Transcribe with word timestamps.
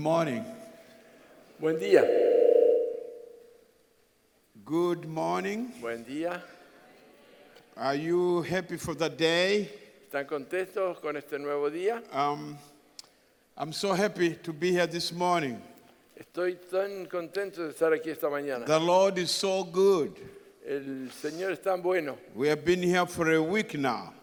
Good 0.00 0.04
morning. 0.04 0.44
Buen 1.60 1.78
día. 1.78 2.02
Good 4.64 5.04
morning. 5.04 5.74
Buen 5.78 6.06
día. 6.06 6.40
Are 7.76 7.96
you 7.96 8.40
happy 8.40 8.78
for 8.78 8.94
the 8.94 9.10
day? 9.10 9.68
¿Están 10.10 10.26
contentos 10.26 10.98
con 11.02 11.16
este 11.18 11.38
nuevo 11.38 11.68
día? 11.68 12.02
Um, 12.14 12.56
I'm 13.58 13.74
so 13.74 13.92
happy 13.92 14.36
to 14.36 14.54
be 14.54 14.72
here 14.72 14.86
this 14.86 15.12
morning. 15.12 15.60
Estoy 16.18 16.56
tan 16.70 17.04
contento 17.04 17.56
de 17.56 17.74
estar 17.74 17.92
aquí 17.92 18.08
esta 18.08 18.30
mañana. 18.30 18.64
The 18.64 18.80
Lord 18.80 19.18
is 19.18 19.30
so 19.30 19.64
good. 19.64 20.16
El 20.66 21.10
Señor 21.10 21.52
es 21.52 21.60
tan 21.60 21.82
bueno. 21.82 22.16
We 22.34 22.48
have 22.48 22.64
been 22.64 22.82
here 22.82 23.04
for 23.04 23.30
a 23.34 23.42
week 23.42 23.74
now, 23.74 24.14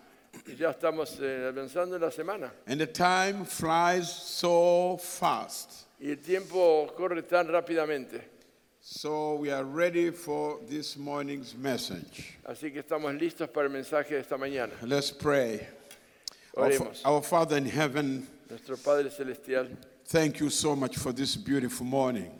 ya 0.58 0.72
estamos 0.72 1.20
eh, 1.22 1.48
avanzando 1.52 2.00
la 2.00 2.10
semana. 2.10 2.52
and 2.68 2.80
the 2.80 2.88
time 2.88 3.46
flies 3.46 4.10
so 4.12 4.98
fast. 4.98 5.86
Y 6.00 6.10
el 6.12 6.18
tiempo 6.18 6.88
corre 6.96 7.22
tan 7.24 7.48
rápidamente. 7.48 8.22
So 8.82 9.36
we 9.36 9.52
are 9.52 9.64
ready 9.66 10.12
for 10.12 10.60
this 10.70 10.96
morning's 10.98 11.54
message. 11.56 12.38
Así 12.48 12.72
que 12.72 12.82
estamos 12.84 13.14
listos 13.20 13.50
para 13.52 13.66
el 13.68 13.72
mensaje 13.74 14.12
de 14.12 14.20
esta 14.22 14.38
mañana. 14.38 14.72
Let's 14.82 15.12
pray. 15.12 15.68
Our, 16.56 16.70
Oremos. 16.70 17.02
our 17.04 17.22
Father 17.22 17.58
in 17.58 17.66
heaven, 17.66 18.26
Nuestro 18.50 18.78
Padre 18.78 19.10
Celestial, 19.10 19.68
thank 20.06 20.40
you 20.40 20.50
so 20.50 20.76
much 20.76 20.96
for 20.98 21.12
this 21.12 21.36
beautiful 21.36 21.86
morning. 21.86 22.32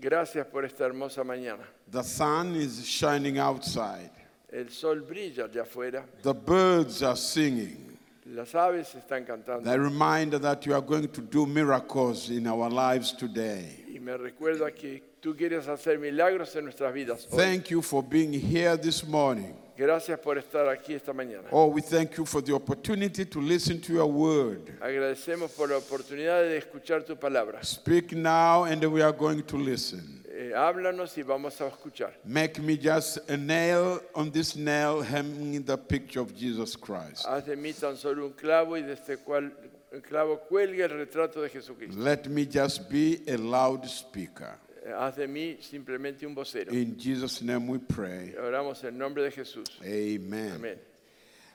gracias 0.00 0.46
por 0.46 0.64
esta 0.64 0.84
hermosa 0.84 1.24
mañana. 1.24 1.64
The 1.90 2.02
sun 2.04 2.54
is 2.54 2.86
shining 2.86 3.38
outside. 3.38 4.10
El 4.50 4.70
sol 4.70 5.02
brilla 5.02 5.44
allá 5.44 5.62
afuera. 5.62 6.04
The 6.22 6.32
birds 6.32 7.02
are 7.02 7.16
singing. 7.16 7.98
Las 8.26 8.54
aves 8.54 8.94
están 8.94 9.24
cantando. 9.24 9.64
The 9.64 9.78
reminder 9.78 10.38
that 10.38 10.66
you 10.66 10.74
are 10.74 10.82
going 10.82 11.08
to 11.08 11.20
do 11.22 11.46
miracles 11.46 12.30
in 12.30 12.46
our 12.46 12.70
lives 12.70 13.12
today. 13.12 13.84
Y 13.92 13.98
me 13.98 14.16
recuerda 14.16 14.70
que 14.74 15.02
tú 15.20 15.34
quieres 15.34 15.66
hacer 15.66 15.98
milagros 15.98 16.54
en 16.56 16.64
nuestras 16.64 16.92
vidas. 16.92 17.26
hoy. 17.30 17.38
Thank 17.38 17.70
you 17.70 17.82
for 17.82 18.02
being 18.02 18.32
here 18.32 18.76
this 18.76 19.06
morning. 19.06 19.54
Gracias 19.78 20.18
por 20.18 20.36
estar 20.36 20.68
aquí 20.68 20.94
esta 20.94 21.12
mañana. 21.12 21.48
Oh, 21.52 21.68
we 21.68 21.80
thank 21.80 22.16
you 22.16 22.26
for 22.26 22.42
the 22.42 22.52
opportunity 22.52 23.24
to 23.24 23.40
listen 23.40 23.80
to 23.80 23.92
your 23.92 24.06
word. 24.06 24.78
Agradecemos 24.80 25.52
por 25.52 25.68
la 25.68 25.76
oportunidad 25.76 26.42
de 26.42 26.58
escuchar 26.58 27.04
tu 27.04 27.16
palabra. 27.16 27.62
Speak 27.64 28.12
now, 28.12 28.64
and 28.64 28.84
we 28.84 29.00
are 29.00 29.12
going 29.12 29.42
to 29.42 29.56
listen. 29.56 30.17
Eh, 30.40 30.54
háblanos 30.54 31.18
y 31.18 31.24
vamos 31.24 31.60
a 31.60 31.66
escuchar. 31.66 32.12
Make 32.24 32.60
me 32.60 32.76
just 32.76 33.28
a 33.28 33.36
nail 33.36 34.00
on 34.14 34.30
this 34.30 34.54
nail, 34.54 35.02
hanging 35.02 35.64
the 35.64 35.76
picture 35.76 36.20
of 36.20 36.32
Jesus 36.32 36.76
Christ. 36.76 37.26
Haz 37.26 37.44
de 37.44 37.56
mí 37.56 37.72
tan 37.72 37.96
solo 37.96 38.24
un 38.24 38.34
clavo 38.34 38.76
y 38.76 38.82
de 38.82 38.92
este 38.92 39.16
cual 39.16 39.52
el 39.90 40.00
clavo 40.00 40.38
cuelgue 40.48 40.84
el 40.84 40.90
retrato 40.90 41.42
de 41.42 41.48
Jesucristo. 41.48 41.98
Let 41.98 42.28
me 42.28 42.46
just 42.46 42.88
be 42.88 43.20
a 43.26 43.36
loudspeaker. 43.36 44.54
Eh, 44.86 44.92
Haz 44.96 45.16
de 45.16 45.26
mí 45.26 45.58
simplemente 45.60 46.24
un 46.24 46.36
vocero. 46.36 46.72
In 46.72 46.96
Jesus' 46.96 47.42
name 47.42 47.66
we 47.66 47.80
pray. 47.80 48.32
Oramos 48.36 48.84
en 48.84 48.96
nombre 48.96 49.24
de 49.24 49.32
Jesús. 49.32 49.66
Amen. 49.82 50.52
Amén. 50.52 50.78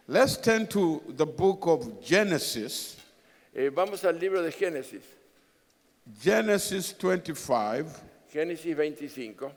Let's 0.09 0.35
turn 0.35 0.67
to 0.67 1.01
the 1.15 1.25
book 1.25 1.67
of 1.67 2.03
Genesis. 2.03 2.97
Eh, 3.55 3.69
vamos 3.69 4.03
al 4.03 4.19
libro 4.19 4.41
de 4.41 4.51
Génesis. 4.51 5.03
Genesis 6.21 6.91
25. 6.91 8.11
Génesis 8.33 8.73
25. 8.73 9.51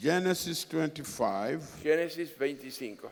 Genesis 0.00 0.64
25, 0.64 1.60
Génesis 1.82 2.30
25. 2.30 3.10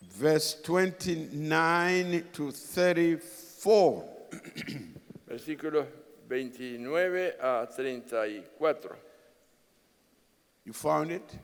verse 0.00 0.54
29 0.62 2.24
to 2.32 2.52
34. 2.52 4.04
Versículos 5.28 5.86
29 6.28 7.34
a 7.40 7.66
34. 7.66 8.96
You 10.64 10.72
found 10.72 11.10
it? 11.10 11.38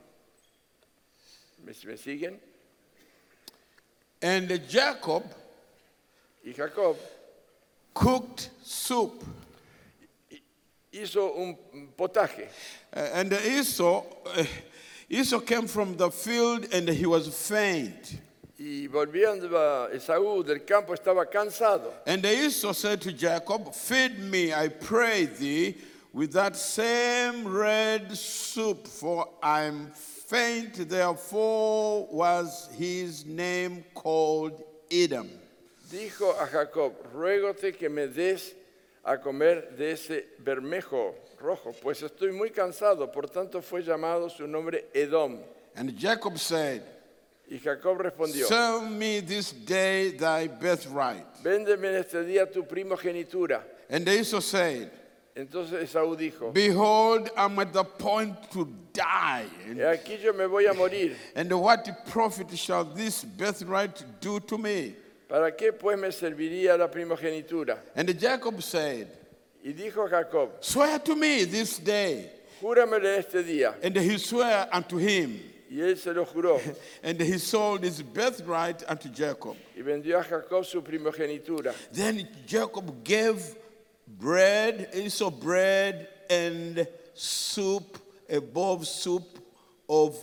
¿Me, 1.65 1.73
me 1.87 1.97
siguen? 1.97 2.39
And 4.23 4.49
Jacob 4.69 5.25
Y 6.45 6.53
Jacob 6.53 6.97
cooked 7.93 8.51
soup. 8.63 9.25
Hizo 11.01 11.35
un 11.37 11.57
potaje. 11.97 12.49
Uh, 12.95 13.01
and 13.15 13.33
Esau, 13.33 14.05
uh, 14.27 14.45
Esau 15.09 15.41
came 15.41 15.67
from 15.67 15.97
the 15.97 16.11
field 16.11 16.67
and 16.73 16.89
he 16.89 17.07
was 17.07 17.29
faint. 17.29 18.19
Y 18.59 18.89
volviendo 18.89 19.57
a 19.57 19.89
Esaú 19.95 20.45
del 20.45 20.61
campo 20.61 20.93
estaba 20.93 21.25
cansado. 21.31 21.93
And 22.07 22.25
Esau 22.25 22.73
said 22.73 23.01
to 23.03 23.13
Jacob, 23.13 23.73
Feed 23.73 24.19
me, 24.19 24.53
I 24.53 24.69
pray 24.69 25.27
thee, 25.27 25.77
with 26.13 26.33
that 26.33 26.57
same 26.57 27.47
red 27.47 28.17
soup, 28.17 28.89
for 28.89 29.29
I'm 29.43 29.93
faint. 29.93 30.89
Therefore 30.89 32.09
was 32.11 32.69
his 32.77 33.25
name 33.25 33.85
called 33.95 34.63
Edom. 34.91 35.31
Dijo 35.89 36.35
a 36.43 36.47
Jacob, 36.51 36.95
ruégote 37.15 37.73
que 37.79 37.89
me 37.89 38.09
des 38.09 38.55
a 39.09 39.17
comer 39.19 39.75
de 39.77 39.93
ese 39.93 40.27
bermejo 40.39 41.15
rojo, 41.41 41.73
pues 41.83 42.03
estoy 42.03 42.33
muy 42.33 42.51
cansado, 42.51 43.11
por 43.11 43.29
tanto 43.31 43.63
fue 43.63 43.83
llamado 43.83 44.29
su 44.29 44.47
nombre 44.47 44.89
Edom. 44.93 45.39
And 45.77 45.99
Jacob 45.99 46.39
said, 46.39 46.83
Y 47.51 47.59
Jacob 47.59 47.99
respondió, 47.99 48.47
Sell 48.47 48.83
me 48.83 49.21
this 49.23 49.53
day 49.65 50.11
thy 50.11 50.47
birthright. 50.49 51.25
véndeme 51.43 51.99
este 51.99 52.23
día 52.25 52.51
tu 52.51 52.65
primogenitura. 52.65 53.63
And 53.89 54.07
Esau 54.07 54.41
said, 54.41 54.91
Entonces 55.35 55.89
Esaú 55.89 56.15
dijo, 56.17 56.53
Behold, 56.53 57.31
I'm 57.37 57.59
at 57.61 57.73
the 57.73 57.85
point 57.85 58.35
to 58.53 58.67
die. 58.93 59.47
"He 59.67 59.81
aquí 59.81 60.19
yo 60.21 60.33
me 60.35 60.45
voy 60.47 60.67
a 60.67 60.75
morir. 60.75 61.17
And 61.35 61.51
what 61.53 61.89
profit 62.11 62.51
shall 62.59 62.85
this 62.85 63.25
birthright 63.25 64.21
do 64.21 64.41
to 64.41 64.59
me? 64.59 64.97
¿Para 65.29 65.55
qué 65.55 65.73
pues 65.73 65.99
me 65.99 66.11
serviría 66.11 66.77
la 66.77 66.91
primogenitura? 66.91 67.85
And 67.95 68.19
Jacob 68.19 68.63
said, 68.63 69.09
Y 69.63 69.73
dijo 69.73 70.09
Jacob, 70.09 70.51
Swear 70.61 70.99
to 71.01 71.15
me 71.15 71.45
this 71.45 71.79
day. 71.79 72.31
júramelo 72.63 73.07
este 73.09 73.43
día. 73.43 73.75
And 73.83 73.95
he 73.97 74.19
swore 74.19 74.67
unto 74.73 74.97
him, 74.97 75.39
Y 75.71 75.81
él 75.81 75.99
se 75.99 76.15
lo 76.15 76.25
juró. 76.25 76.59
and 77.03 77.21
he 77.21 77.39
sold 77.39 77.85
his 77.85 78.03
birthright 78.03 78.83
unto 78.89 79.11
Jacob. 79.11 79.55
Y 79.77 79.83
vendió 79.83 80.19
a 80.19 80.25
Jacob 80.25 80.65
su 80.65 80.81
primogenitura. 80.81 81.75
Then 81.93 82.27
Jacob 82.47 83.05
gave 83.05 83.55
bread, 84.07 84.89
Esau 84.95 85.31
bread, 85.31 86.09
and 86.31 86.89
soup, 87.13 87.99
above 88.31 88.87
soup 88.87 89.39
of 89.87 90.17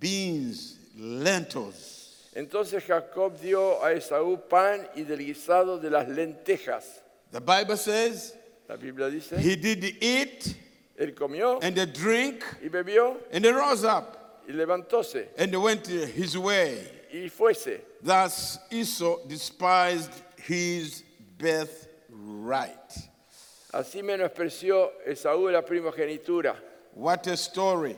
beans, 0.00 0.76
lentils. 0.98 1.95
Entonces 2.36 2.84
Jacob 2.84 3.40
dio 3.40 3.82
a 3.82 3.92
Esaú 3.92 4.46
pan 4.46 4.86
y 4.94 5.04
del 5.04 5.20
guisado 5.20 5.78
de 5.78 5.88
las 5.88 6.06
lentejas. 6.06 7.02
The 7.32 7.40
Bible 7.40 7.78
says 7.78 8.34
La 8.68 8.76
Biblia 8.76 9.08
dice, 9.08 9.38
he 9.38 9.56
did 9.56 9.82
eat 10.02 10.54
él 10.98 11.14
comió 11.14 11.58
and 11.62 11.74
drink, 11.94 12.44
y 12.62 12.68
bebió 12.68 13.16
and 13.32 13.42
he 13.42 13.50
rose 13.50 13.84
up 13.84 14.42
y 14.46 14.52
levantóse 14.52 15.28
and 15.38 15.56
went 15.56 15.86
his 15.86 16.36
way. 16.36 16.86
y 17.10 17.30
fuese. 17.30 17.80
Thus 18.02 18.58
Esau 18.70 19.26
despised 19.26 20.12
his 20.46 21.04
birthright. 21.38 23.08
Así 23.72 24.02
menospreció 24.02 24.90
Esaú 25.06 25.50
la 25.50 25.62
primogenitura. 25.62 26.54
What 26.92 27.26
a 27.28 27.36
story. 27.38 27.96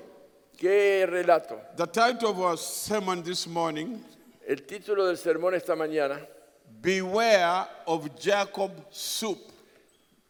Qué 0.57 1.07
relato. 1.09 1.59
The 1.77 1.87
title 1.87 2.31
of 2.31 2.41
our 2.41 2.57
sermon 2.57 3.25
this 3.25 3.45
morning 3.49 4.05
El 4.49 4.63
título 4.63 5.05
del 5.07 5.19
sermón 5.19 5.55
esta 5.55 5.77
mañana, 5.77 6.19
Beware 6.81 7.69
of 7.85 8.09
Jacob 8.19 8.71
soup. 8.91 9.39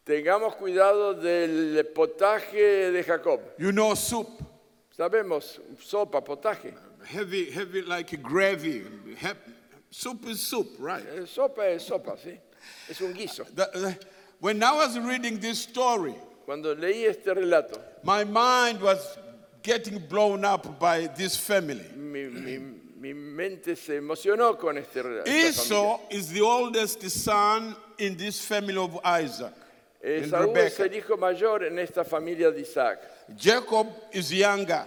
tengamos 0.05 0.57
cuidado 0.57 1.15
del 1.15 1.87
potaje 1.95 2.91
de 2.91 3.05
Jacob. 3.05 3.41
You 3.59 3.71
know 3.71 3.95
soup, 3.95 4.29
Sabemos, 4.97 5.61
sopa, 5.81 6.21
potaje. 6.25 6.75
heavy, 7.05 7.45
heavy 7.53 7.83
like 7.83 8.17
gravy. 8.21 8.83
Soup 9.91 10.27
is 10.27 10.41
soup, 10.41 10.67
right? 10.81 11.05
Eh, 11.15 11.25
Sopa 11.27 11.67
es 11.69 11.85
sopa, 11.85 12.17
¿sí? 12.17 12.37
Es 12.89 13.01
un 13.01 13.15
guiso. 13.15 13.45
The- 13.55 13.71
the- 13.73 13.99
when 14.41 14.61
I 14.65 14.73
was 14.73 14.99
reading 14.99 15.39
this 15.39 15.61
story, 15.61 16.15
Cuando 16.45 16.75
leí 16.75 17.05
este 17.07 17.33
relato, 17.33 17.81
my 18.03 18.25
mind 18.25 18.83
was 18.83 19.17
getting 19.63 20.01
blown 20.09 20.45
up 20.45 20.79
by 20.81 21.07
this 21.07 21.37
family. 21.37 21.87
mi, 21.95 22.25
mi- 22.25 22.78
mi 22.99 23.15
mente 23.15 23.77
se 23.77 23.97
emocionó 23.97 24.59
con 24.59 24.77
este 24.79 25.03
relato. 25.03 25.31
Esau 25.31 26.01
is 26.11 26.29
the 26.29 26.41
oldest 26.41 27.03
son 27.09 27.77
in 27.99 28.17
this 28.17 28.45
family 28.45 28.77
of 28.77 28.99
Isaac 29.05 29.55
Esaú 30.03 30.57
es 30.57 30.79
el 30.79 30.95
hijo 30.95 31.17
mayor 31.17 31.65
en 31.65 31.79
esta 31.79 32.05
familia 32.05 32.51
de 32.51 32.61
Isaac. 32.61 33.01
Jacob 33.37 33.89
is 34.13 34.31
younger. 34.31 34.87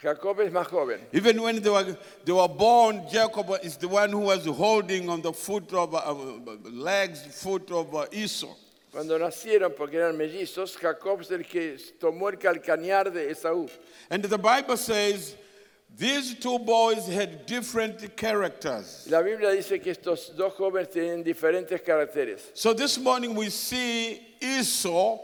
Jacob 0.00 0.40
es 0.40 0.52
más 0.52 0.66
joven. 0.66 1.00
Even 1.12 1.40
when 1.40 1.60
they 1.60 1.70
were, 1.70 1.96
they 2.24 2.32
were 2.32 2.48
born, 2.48 3.02
Jacob 3.10 3.46
is 3.62 3.76
the 3.76 3.88
one 3.88 4.10
who 4.10 4.20
was 4.20 4.44
holding 4.46 5.08
on 5.08 5.22
the 5.22 5.32
foot 5.32 5.72
of, 5.72 5.94
uh, 5.94 6.14
legs, 6.70 7.20
foot 7.42 7.70
of 7.70 7.94
uh, 7.94 8.06
Esau. 8.12 8.54
Cuando 8.92 9.18
nacieron, 9.18 9.74
porque 9.74 9.94
eran 9.94 10.16
mellizos, 10.16 10.76
Jacob 10.76 11.22
es 11.22 11.30
el 11.32 11.44
que 11.44 11.76
tomó 11.98 12.28
el 12.28 12.38
calcañar 12.38 13.12
de 13.12 13.30
Esaú. 13.30 13.68
And 14.08 14.22
the 14.22 14.38
Bible 14.38 14.76
says 14.76 15.34
these 15.96 16.34
two 16.34 16.58
boys 16.58 17.06
had 17.06 17.46
different 17.46 18.16
characters. 18.16 19.06
La 19.08 19.22
Biblia 19.22 19.50
dice 19.52 19.80
que 19.80 19.92
estos 19.92 20.34
dos 20.36 20.54
jóvenes 20.54 20.90
tienen 20.90 21.22
diferentes 21.24 21.80
caracteres. 21.82 22.40
So 22.54 22.72
this 22.72 22.98
morning 22.98 23.34
we 23.34 23.50
see 23.50 24.20
Esau, 24.40 25.18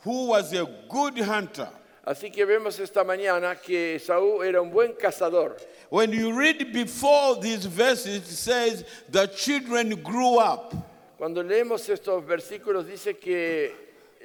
who 0.00 0.26
was 0.26 0.52
a 0.52 0.66
good 0.88 1.18
hunter. 1.18 1.68
Así 2.04 2.32
que 2.32 2.44
vemos 2.46 2.80
esta 2.80 3.04
mañana 3.04 3.54
que 3.60 3.96
Esaú 3.96 4.42
era 4.42 4.62
un 4.62 4.70
buen 4.70 4.94
cazador. 4.94 5.56
When 5.90 6.10
you 6.10 6.32
read 6.32 6.72
before 6.72 7.36
these 7.40 7.66
verses, 7.66 8.16
it 8.16 8.26
says 8.26 8.84
the 9.10 9.26
children 9.28 9.90
grew 10.02 10.38
up. 10.38 10.74
Cuando 11.18 11.42
leemos 11.42 11.88
estos 11.88 12.24
versículos 12.24 12.86
dice 12.86 13.18
que 13.20 13.72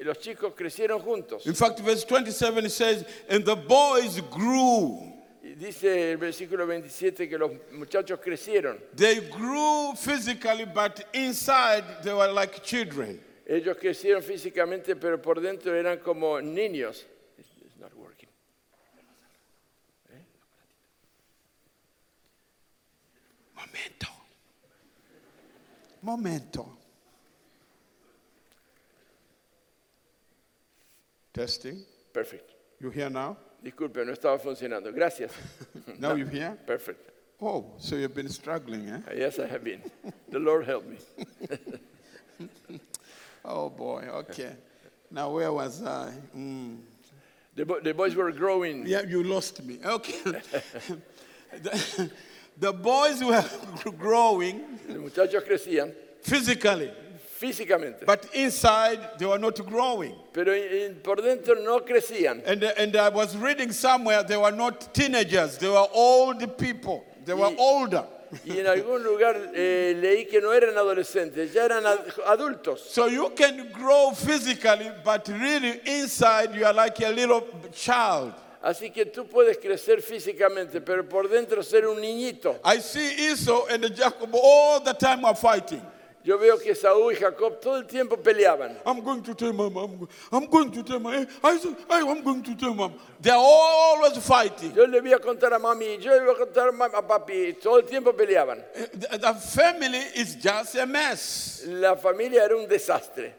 los 0.03 0.17
chicos 0.17 0.53
crecieron 0.55 1.01
juntos. 1.01 1.45
In 1.45 1.53
fact, 1.53 1.79
verse 1.81 2.03
27 2.03 2.69
says, 2.69 3.05
and 3.29 3.45
the 3.45 3.55
boys 3.55 4.19
grew. 4.31 5.12
Dice 5.55 6.11
el 6.11 6.17
versículo 6.17 6.65
27 6.65 7.29
que 7.29 7.37
los 7.37 7.51
muchachos 7.71 8.19
crecieron. 8.19 8.79
They 8.95 9.19
grew 9.29 9.93
physically, 9.95 10.65
but 10.65 11.05
inside 11.13 11.83
they 12.01 12.13
were 12.13 12.31
like 12.31 12.61
children. 12.63 13.19
Ellos 13.45 13.77
crecieron 13.77 14.23
físicamente, 14.23 14.95
pero 14.95 15.21
por 15.21 15.39
dentro 15.41 15.75
eran 15.75 15.99
como 15.99 16.39
niños. 16.41 17.05
It's- 17.37 17.77
not 17.79 17.93
working. 17.95 18.29
Momento. 23.55 24.07
Momento. 26.01 26.77
Testing. 31.33 31.83
Perfect. 32.13 32.51
You 32.79 32.89
here 32.89 33.09
now? 33.09 33.37
Disculpe, 33.63 34.05
no 34.05 34.11
estaba 34.11 34.37
funcionando. 34.39 34.91
Gracias. 34.91 35.31
Now 35.99 36.15
you 36.15 36.25
here? 36.25 36.57
Perfect. 36.67 37.11
Oh, 37.41 37.65
so 37.77 37.95
you've 37.95 38.13
been 38.13 38.29
struggling, 38.29 38.89
eh? 38.89 38.99
Yes, 39.15 39.39
I 39.39 39.47
have 39.47 39.63
been. 39.63 39.81
The 40.29 40.39
Lord 40.39 40.65
help 40.65 40.85
me. 40.85 40.97
Oh 43.45 43.69
boy, 43.69 44.07
okay. 44.09 44.55
Now 45.11 45.29
where 45.31 45.51
was 45.51 45.83
I? 45.83 46.13
Mm. 46.35 46.77
The, 47.55 47.65
bo- 47.65 47.81
the 47.81 47.93
boys 47.93 48.15
were 48.15 48.31
growing. 48.31 48.87
Yeah, 48.87 49.01
you 49.01 49.21
lost 49.23 49.61
me. 49.63 49.79
Okay. 49.83 50.19
the, 51.61 52.11
the 52.57 52.71
boys 52.71 53.21
were 53.21 53.43
growing 53.97 54.79
Los 54.87 54.97
muchachos 54.97 55.43
crecían 55.43 55.93
physically, 56.21 56.91
físicamente, 57.43 58.05
but 58.05 58.25
inside 58.33 58.99
they 59.17 59.25
were 59.25 59.39
not 59.39 59.55
growing. 59.65 60.15
pero 60.31 60.53
en- 60.53 60.95
por 61.03 61.17
dentro 61.17 61.55
no 61.55 61.79
crecían. 61.81 62.41
And, 62.45 62.63
and 62.63 62.95
I 62.95 63.09
was 63.09 63.35
reading 63.35 63.71
somewhere 63.71 64.23
they 64.23 64.37
were 64.37 64.51
not 64.55 64.93
teenagers, 64.93 65.57
they 65.57 65.67
were 65.69 65.87
old 65.93 66.57
people. 66.57 67.03
They 67.25 67.33
were 67.33 67.49
Y- 67.49 67.55
older. 67.57 68.05
Y 68.45 68.57
en 68.57 68.65
algún 68.65 69.03
lugar 69.03 69.35
eh, 69.53 69.93
leí 69.95 70.27
que 70.27 70.41
no 70.41 70.51
eran 70.51 70.75
adolescentes, 70.75 71.53
ya 71.53 71.65
eran 71.65 71.85
ad- 71.85 72.05
adultos. 72.25 72.79
So 72.79 73.05
you 73.07 73.29
can 73.35 73.69
grow 73.71 74.11
physically, 74.11 74.89
but 75.05 75.27
really 75.27 75.79
inside 75.85 76.55
you 76.55 76.65
are 76.65 76.73
like 76.73 76.99
a 77.01 77.09
little 77.11 77.43
child. 77.71 78.33
Así 78.63 78.91
que 78.91 79.05
tú 79.05 79.25
puedes 79.27 79.57
crecer 79.59 80.01
físicamente, 80.01 80.79
pero 80.83 81.03
por 81.03 81.27
dentro 81.27 81.61
ser 81.61 81.85
un 81.85 81.97
niñito. 82.01 82.55
I 82.63 82.79
see 82.79 83.29
Esau 83.31 83.67
and 83.69 83.83
Jacob 83.95 84.29
all 84.33 84.79
the 84.79 84.93
time 84.93 85.25
are 85.25 85.35
fighting. 85.35 85.81
Yo 86.23 86.37
veo 86.37 86.57
que 86.57 86.73
Saúl 86.73 87.13
y 87.13 87.15
Jacob 87.15 87.59
todo 87.59 87.77
el 87.77 87.85
tiempo 87.85 88.15
peleaban. 88.15 88.77
I'm 88.85 89.01
going 89.01 89.21
to 89.23 89.35
tell 89.35 89.51
mom. 89.51 89.75
I'm, 89.77 90.07
I'm 90.31 90.49
going 90.49 90.71
to 90.71 90.81
tell 90.81 90.99
mom. 90.99 91.27
I 91.43 91.57
said, 91.57 91.75
I, 91.89 91.99
I'm 91.99 92.23
going 92.23 92.41
to 92.43 92.55
tell 92.55 92.73
mom. 92.73 92.93
They're 93.19 93.35
always 93.35 94.17
fighting. 94.19 94.73
Yo 94.73 94.85
le 94.85 95.01
voy 95.01 95.13
a 95.13 95.19
contar 95.19 95.53
a 95.53 95.59
mami, 95.59 96.01
yo 96.01 96.11
le 96.11 96.21
voy 96.21 96.33
a 96.33 96.45
contar 96.45 96.69
a 96.69 97.01
papi, 97.01 97.61
todo 97.61 97.77
el 97.77 97.83
tiempo 97.83 98.13
peleaban. 98.13 98.63
The, 98.93 99.17
the 99.17 99.33
family 99.33 99.99
is 100.15 100.35
just 100.35 100.75
a 100.75 100.85
mess. 100.85 101.63
La 101.67 101.95
familia 101.95 102.43
era 102.43 102.55
un 102.57 102.67
desastre. 102.67 103.33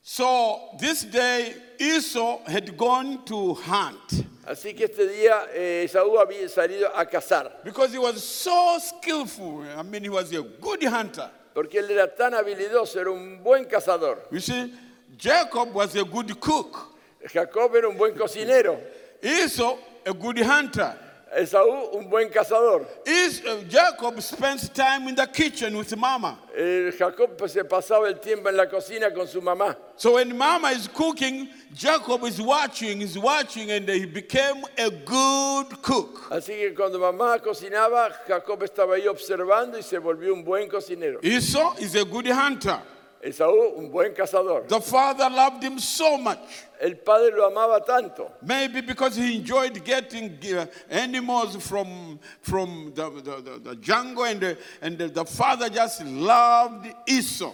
So 0.00 0.76
this 0.78 1.04
day, 1.04 1.54
Esau 1.78 2.40
had 2.46 2.76
gone 2.76 3.24
to 3.24 3.54
hunt 3.54 4.24
Así 4.46 4.74
que 4.74 4.84
este 4.84 5.08
día 5.08 5.46
eh, 5.54 5.88
Saúl 5.90 6.18
había 6.18 6.46
salido 6.48 6.90
a 6.94 7.06
cazar, 7.06 7.62
because 7.64 7.92
he 7.92 7.98
was 7.98 8.22
so 8.22 8.78
skillful. 8.78 9.64
I 9.76 9.82
mean, 9.82 10.02
he 10.02 10.10
was 10.10 10.32
a 10.32 10.42
good 10.42 10.82
hunter. 10.84 11.30
Porque 11.54 11.78
él 11.78 11.90
era 11.90 12.12
tan 12.14 12.34
habilidoso, 12.34 13.00
era 13.00 13.10
un 13.10 13.42
buen 13.42 13.64
cazador. 13.64 14.28
You 14.30 14.40
see, 14.40 14.74
Jacob 15.16 15.74
was 15.74 15.94
a 15.96 16.02
good 16.02 16.38
cook. 16.40 16.98
Jacob 17.32 17.74
era 17.74 17.88
un 17.88 17.96
buen 17.96 18.14
cocinero, 18.14 18.78
Esau, 19.22 19.78
a 20.04 20.12
good 20.12 20.38
hunter. 20.42 21.03
Esaú 21.36 21.96
un 21.96 22.08
buen 22.08 22.28
cazador. 22.28 22.86
Is, 23.04 23.42
uh, 23.44 23.64
Jacob 23.68 24.20
spends 24.22 24.68
time 24.68 25.08
in 25.08 25.14
the 25.14 25.26
kitchen 25.26 25.76
with 25.76 25.96
mama. 25.96 26.38
Eh, 26.56 26.92
Jacob 26.96 27.36
pues, 27.36 27.52
se 27.52 27.64
pasaba 27.64 28.06
el 28.06 28.20
tiempo 28.20 28.48
en 28.48 28.56
la 28.56 28.66
cocina 28.66 29.12
con 29.12 29.26
su 29.26 29.40
mamá. 29.40 29.76
So 29.96 30.14
when 30.14 30.36
mama 30.36 30.68
is 30.68 30.86
cooking, 30.88 31.48
Jacob 31.74 32.22
is 32.24 32.40
watching, 32.40 33.02
is 33.02 33.18
watching, 33.18 33.70
and 33.72 33.88
he 33.88 34.06
became 34.06 34.64
a 34.78 34.90
good 34.90 35.82
cook. 35.82 36.30
Así 36.30 36.54
que 36.54 36.74
cuando 36.74 36.98
mamá 36.98 37.40
cocinaba, 37.40 38.12
Jacob 38.26 38.62
estaba 38.62 38.94
ahí 38.94 39.08
observando 39.08 39.76
y 39.76 39.82
se 39.82 39.98
volvió 39.98 40.32
un 40.32 40.44
buen 40.44 40.68
cocinero. 40.68 41.18
Esau 41.22 41.74
is 41.80 41.96
a 41.96 42.04
good 42.04 42.26
hunter. 42.26 42.80
Esaú 43.24 43.78
un 43.78 43.90
buen 43.90 44.12
cazador. 44.12 44.68
The 44.68 44.80
father 44.80 45.30
loved 45.30 45.62
him 45.62 45.78
so 45.78 46.18
much. 46.18 46.40
El 46.78 46.96
padre 46.96 47.30
lo 47.34 47.50
amaba 47.50 47.84
tanto. 47.84 48.30
Maybe 48.42 48.82
because 48.82 49.16
he 49.16 49.36
enjoyed 49.36 49.82
getting 49.82 50.38
uh, 50.54 50.66
animals 50.90 51.56
from, 51.56 52.18
from 52.42 52.92
the, 52.94 53.08
the, 53.10 53.40
the, 53.40 53.60
the 53.70 53.76
jungle, 53.76 54.24
and, 54.24 54.40
the, 54.40 54.58
and 54.82 54.98
the, 54.98 55.08
the 55.08 55.24
father 55.24 55.70
just 55.70 56.04
loved 56.04 56.86
Esau. 57.06 57.52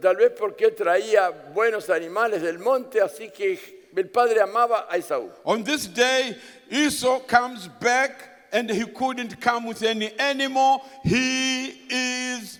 Tal 0.00 0.16
vez 0.16 0.32
porque 0.36 0.70
traía 0.74 1.30
buenos 1.54 1.88
animales 1.90 2.42
del 2.42 2.58
monte, 2.58 3.00
así 3.00 3.32
que 3.32 3.58
el 3.96 4.08
padre 4.08 4.40
amaba 4.40 4.86
a 4.90 4.96
Esaú. 4.96 5.30
On 5.44 5.62
this 5.62 5.86
day, 5.86 6.36
Esau 6.70 7.20
comes 7.20 7.68
back 7.68 8.48
and 8.52 8.68
he 8.68 8.84
couldn't 8.86 9.40
come 9.40 9.66
with 9.66 9.82
any 9.84 10.10
animal. 10.18 10.82
He 11.04 11.66
is 11.88 12.58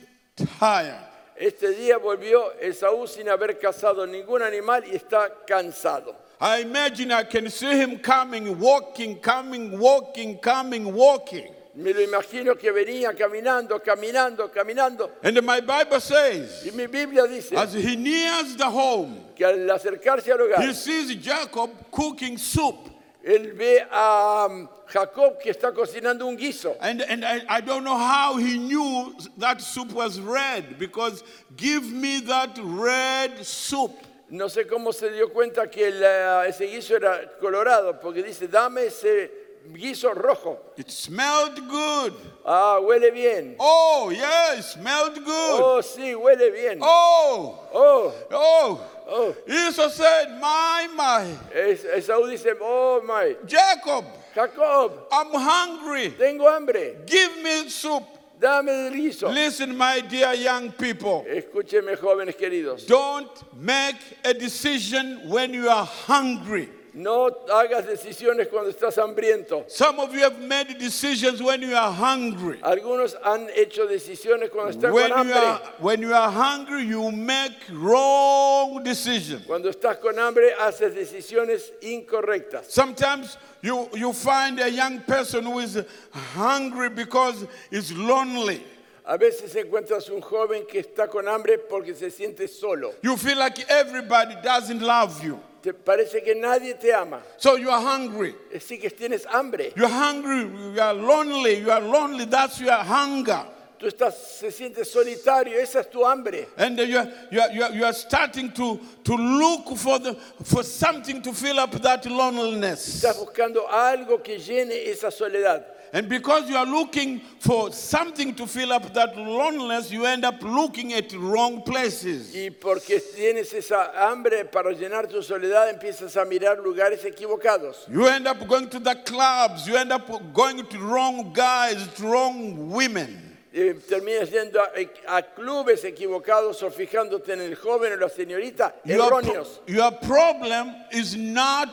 tired. 0.59 1.04
Este 1.37 1.71
día 1.71 1.99
volvió 1.99 2.53
Esaú 2.61 3.07
sin 3.09 3.29
haber 3.29 3.59
cazado 3.59 4.07
ningún 4.07 4.43
animal 4.43 4.85
y 4.87 4.95
está 4.95 5.33
cansado. 5.47 6.15
I 6.41 6.63
imagine 6.63 7.13
I 7.13 7.25
can 7.25 7.51
see 7.51 7.81
him 7.81 7.99
coming, 7.99 8.59
walking, 8.61 9.17
coming, 9.17 9.79
walking, 9.79 10.37
coming, 10.39 10.93
walking. 10.93 11.53
Me 11.75 11.93
lo 11.93 12.01
imagino 12.01 12.57
que 12.57 12.71
venía 12.71 13.13
caminando, 13.15 13.81
caminando, 13.83 14.49
caminando. 14.49 15.11
And 15.25 15.43
my 15.43 15.61
Bible 15.61 16.01
says, 16.01 16.65
Y 16.65 16.71
mi 16.71 16.87
Biblia 16.87 17.27
dice 17.27 17.57
as 17.57 17.75
he 17.75 17.97
nears 17.97 18.57
the 18.57 18.69
home, 18.69 19.33
que 19.35 19.45
al 19.45 19.69
acercarse 19.71 20.31
al 20.31 20.39
hogar, 20.39 20.63
he 20.63 20.73
sees 20.73 21.17
Jacob 21.21 21.71
cooking 21.91 22.39
soup. 22.39 22.94
Él 23.27 23.53
ve 23.55 23.81
a 23.91 24.47
um, 24.51 24.69
Jacob 24.87 25.39
que 25.41 25.51
está 25.51 25.73
cocinando 25.73 26.27
un 26.27 26.37
guiso. 26.37 26.77
And, 26.81 27.01
and 27.03 27.25
I, 27.25 27.43
I 27.49 27.61
don't 27.61 27.83
know 27.85 27.97
how 27.97 28.37
he 28.37 28.59
knew 28.59 29.15
that 29.39 29.61
soup 29.61 29.93
was 29.93 30.21
red 30.21 30.79
because 30.79 31.25
give 31.57 31.85
me 31.91 32.21
that 32.21 32.59
red 32.63 33.45
soup. 33.45 33.93
No 34.31 34.47
sé 34.49 34.67
cómo 34.67 34.93
se 34.93 35.11
dio 35.11 35.29
cuenta 35.29 35.71
que 35.71 35.91
la- 35.91 36.47
ese 36.47 36.67
guiso 36.67 36.97
era 36.97 37.31
colorado, 37.41 38.01
porque 38.01 38.23
dice, 38.23 38.49
dame 38.49 38.87
ese 38.87 39.31
guiso 39.73 40.15
rojo. 40.15 40.59
It 40.77 40.91
smelled 40.91 41.57
good. 41.69 42.15
Ah, 42.45 42.79
huele 42.81 43.13
bien. 43.13 43.57
Oh, 43.59 44.11
yeah, 44.11 44.59
it 44.59 44.63
smelled 44.65 45.15
good. 45.15 45.27
Oh, 45.63 45.81
sí, 45.83 46.15
huele 46.15 46.53
bien. 46.53 46.79
Oh, 46.83 47.59
Oh, 47.73 48.13
oh. 48.31 48.81
oh. 49.09 49.35
Esau 49.49 49.89
said, 49.89 50.39
My, 50.41 50.89
my. 50.95 51.25
Es- 51.55 51.85
Esaú 51.85 52.29
dice, 52.31 52.55
oh, 52.61 53.03
my. 53.07 53.37
Jacob, 53.47 54.05
Jacob, 54.35 54.93
I'm 55.13 55.33
hungry. 55.33 56.11
tengo 56.19 56.49
hambre. 56.51 56.97
Give 57.07 57.43
me 57.43 57.69
soup. 57.69 58.03
Dame 58.41 58.69
el 58.69 58.91
guiso. 58.93 59.33
Listen, 59.33 59.77
my 59.77 60.01
dear 60.01 60.35
young 60.35 60.73
people. 60.73 61.25
Escúcheme, 61.29 61.97
jóvenes 61.97 62.35
queridos. 62.37 62.85
Don't 62.87 63.31
make 63.57 63.97
a 64.25 64.35
decision 64.35 65.29
when 65.29 65.55
you 65.55 65.69
are 65.69 65.85
hungry. 65.87 66.69
No 66.97 67.29
hagas 67.53 67.87
decisiones 67.87 68.47
cuando 68.49 68.71
estás 68.71 68.97
hambriento. 68.99 69.65
Some 69.69 69.99
of 69.99 70.15
you 70.15 70.21
have 70.21 70.39
made 70.39 70.79
decisions 70.79 71.43
when 71.43 71.61
you 71.61 71.75
are 71.75 71.91
hungry. 71.91 72.61
Algunos 72.63 73.17
han 73.25 73.49
hecho 73.57 73.87
decisiones 73.89 74.49
cuando 74.51 74.73
están 74.73 74.93
When 74.93 75.11
con 75.11 75.27
you 75.27 75.35
hambre. 75.35 75.49
are, 75.49 75.61
when 75.81 76.01
you 76.03 76.15
are 76.15 76.31
hungry, 76.31 76.85
you 76.85 77.11
make 77.11 77.53
wrong 77.73 78.83
decisions. 78.85 79.45
Cuando 79.45 79.71
estás 79.71 80.01
con 80.01 80.17
hambre 80.21 80.53
haces 80.61 80.95
decisiones 80.95 81.73
incorrectas. 81.83 82.71
Sometimes 82.71 83.39
you, 83.61 83.89
you 83.95 84.13
find 84.13 84.61
a 84.61 84.71
young 84.71 85.01
person 85.01 85.45
who 85.45 85.59
is 85.59 85.83
hungry 86.13 86.91
because 86.91 87.45
he's 87.71 87.91
lonely. 87.93 88.63
A 89.07 89.19
veces 89.19 89.53
encuentras 89.57 90.09
un 90.11 90.21
joven 90.23 90.65
que 90.65 90.81
está 90.81 91.11
con 91.11 91.27
hambre 91.27 91.59
porque 91.59 91.95
se 91.95 92.09
siente 92.11 92.49
solo. 92.49 92.95
You 93.03 93.17
feel 93.17 93.37
like 93.37 93.59
everybody 93.69 94.37
doesn't 94.43 94.81
love 94.81 95.23
you. 95.25 95.41
Te 95.65 95.73
parece 95.73 96.23
que 96.23 96.35
nadie 96.35 96.75
te 96.75 96.93
ama. 96.93 97.23
So 97.39 97.57
you 97.57 97.71
are 97.71 97.81
hungry. 97.81 98.35
Así 98.55 98.79
que 98.79 98.91
tienes 98.91 99.25
hambre. 99.25 99.73
You're 99.75 99.89
hungry, 99.89 100.43
you 100.75 100.79
are 100.79 100.93
lonely, 100.93 101.59
you 101.61 101.71
are 101.71 101.81
lonely, 101.81 102.27
that's 102.27 102.61
your 102.61 102.75
hunger. 102.75 103.47
Tú 103.79 103.87
estás, 103.87 104.13
se 104.13 104.51
siente 104.53 104.85
solitario. 104.85 105.59
Esa 105.59 105.81
es 105.81 105.91
tu 105.91 106.05
hambre. 106.05 106.49
And 106.59 106.79
you 106.79 106.99
are, 106.99 107.11
you 107.31 107.41
are, 107.41 107.51
you 107.51 107.65
are, 107.65 107.73
you 107.73 107.85
are 107.87 107.95
starting 107.95 108.53
to, 108.53 108.79
to 109.05 109.17
look 109.17 109.75
for, 109.79 109.99
the, 109.99 110.13
for 110.43 110.63
something 110.63 111.23
to 111.23 111.33
fill 111.33 111.59
up 111.59 111.71
that 111.81 112.05
loneliness. 112.05 113.03
Estás 113.03 113.17
buscando 113.17 113.67
algo 113.67 114.23
que 114.23 114.39
llene 114.39 114.91
esa 114.91 115.11
soledad. 115.11 115.65
And 115.95 116.09
because 116.09 116.51
you 116.51 116.57
are 116.57 116.67
looking 116.67 117.21
for 117.39 117.71
something 117.73 118.35
to 118.35 118.49
fill 118.49 118.73
up 118.73 118.93
that 118.95 119.17
loneliness, 119.17 119.93
you 119.93 120.05
end 120.07 120.25
up 120.25 120.43
looking 120.43 120.93
at 120.93 121.13
wrong 121.13 121.63
places. 121.63 122.35
Y 122.35 122.51
porque 122.51 123.01
tienes 123.15 123.55
esa 123.55 123.93
hambre 123.95 124.45
para 124.47 124.73
llenar 124.75 125.09
tu 125.09 125.23
soledad, 125.23 125.69
empiezas 125.73 126.17
a 126.21 126.25
mirar 126.25 126.59
lugares 126.59 127.05
equivocados. 127.05 127.89
You 127.89 128.09
end 128.09 128.27
up 128.27 128.45
going 128.49 128.69
to 128.71 128.81
the 128.81 128.97
clubs, 129.07 129.69
you 129.69 129.77
end 129.77 129.93
up 129.93 130.11
going 130.35 130.67
to 130.67 130.79
wrong 130.81 131.33
guys, 131.33 131.87
to 131.95 132.03
wrong 132.09 132.71
women. 132.73 133.37
Eh, 133.55 133.75
terminas 133.89 134.33
yendo 134.33 134.59
a, 134.59 135.17
a 135.19 135.23
clubes 135.23 135.85
equivocados 135.85 136.61
o 136.65 136.71
fijándote 136.71 137.35
en 137.35 137.41
el 137.41 137.55
joven 137.55 137.93
o 137.93 137.97
la 137.99 138.09
señorita 138.09 138.75
Your, 138.85 138.99
pro- 139.07 139.21
erróneos. 139.21 139.61
your 139.69 139.93
problem 139.93 140.75
is 140.91 141.15
not 141.15 141.71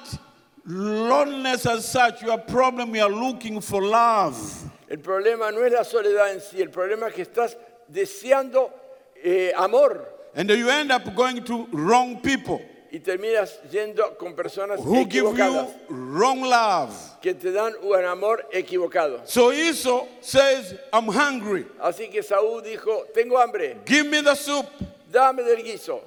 loneliness 0.65 1.65
as 1.65 1.85
such. 1.85 2.21
Your 2.21 2.37
problem, 2.37 2.95
you 2.95 3.03
are 3.03 3.09
looking 3.09 3.61
for 3.61 3.81
love. 3.83 4.37
El 4.89 4.97
problema 4.97 5.51
no 5.51 5.63
es 5.63 5.71
la 5.71 5.83
soledad 5.83 6.31
en 6.33 6.41
sí, 6.41 6.61
el 6.61 6.69
problema 6.69 7.07
es 7.07 7.13
que 7.13 7.21
estás 7.23 7.55
deseando 7.87 8.71
eh, 9.23 9.53
amor 9.55 10.05
And 10.35 10.49
you 10.49 10.69
end 10.69 10.91
up 10.91 11.13
going 11.15 11.43
to 11.43 11.67
wrong 11.71 12.21
people 12.21 12.61
y 12.91 12.99
terminas 12.99 13.57
yendo 13.71 14.17
con 14.17 14.33
personas 14.35 14.79
who 14.79 15.05
give 15.05 15.23
equivocadas 15.25 15.69
you 15.89 15.95
wrong 15.95 16.41
love. 16.41 16.93
que 17.21 17.33
te 17.33 17.51
dan 17.51 17.73
un 17.81 18.03
amor 18.05 18.45
equivocado. 18.53 19.21
So 19.25 19.51
Esau 19.51 20.07
says, 20.19 20.75
I'm 20.91 21.07
hungry. 21.07 21.65
Así 21.81 22.11
que 22.11 22.21
Saúl 22.21 22.61
dijo, 22.61 23.05
tengo 23.13 23.37
hambre, 23.37 23.77
Give 23.85 24.05
me 24.07 24.21
the 24.21 24.35
soup. 24.35 24.65
dame 25.09 25.41
del 25.43 25.63
guiso. 25.63 26.01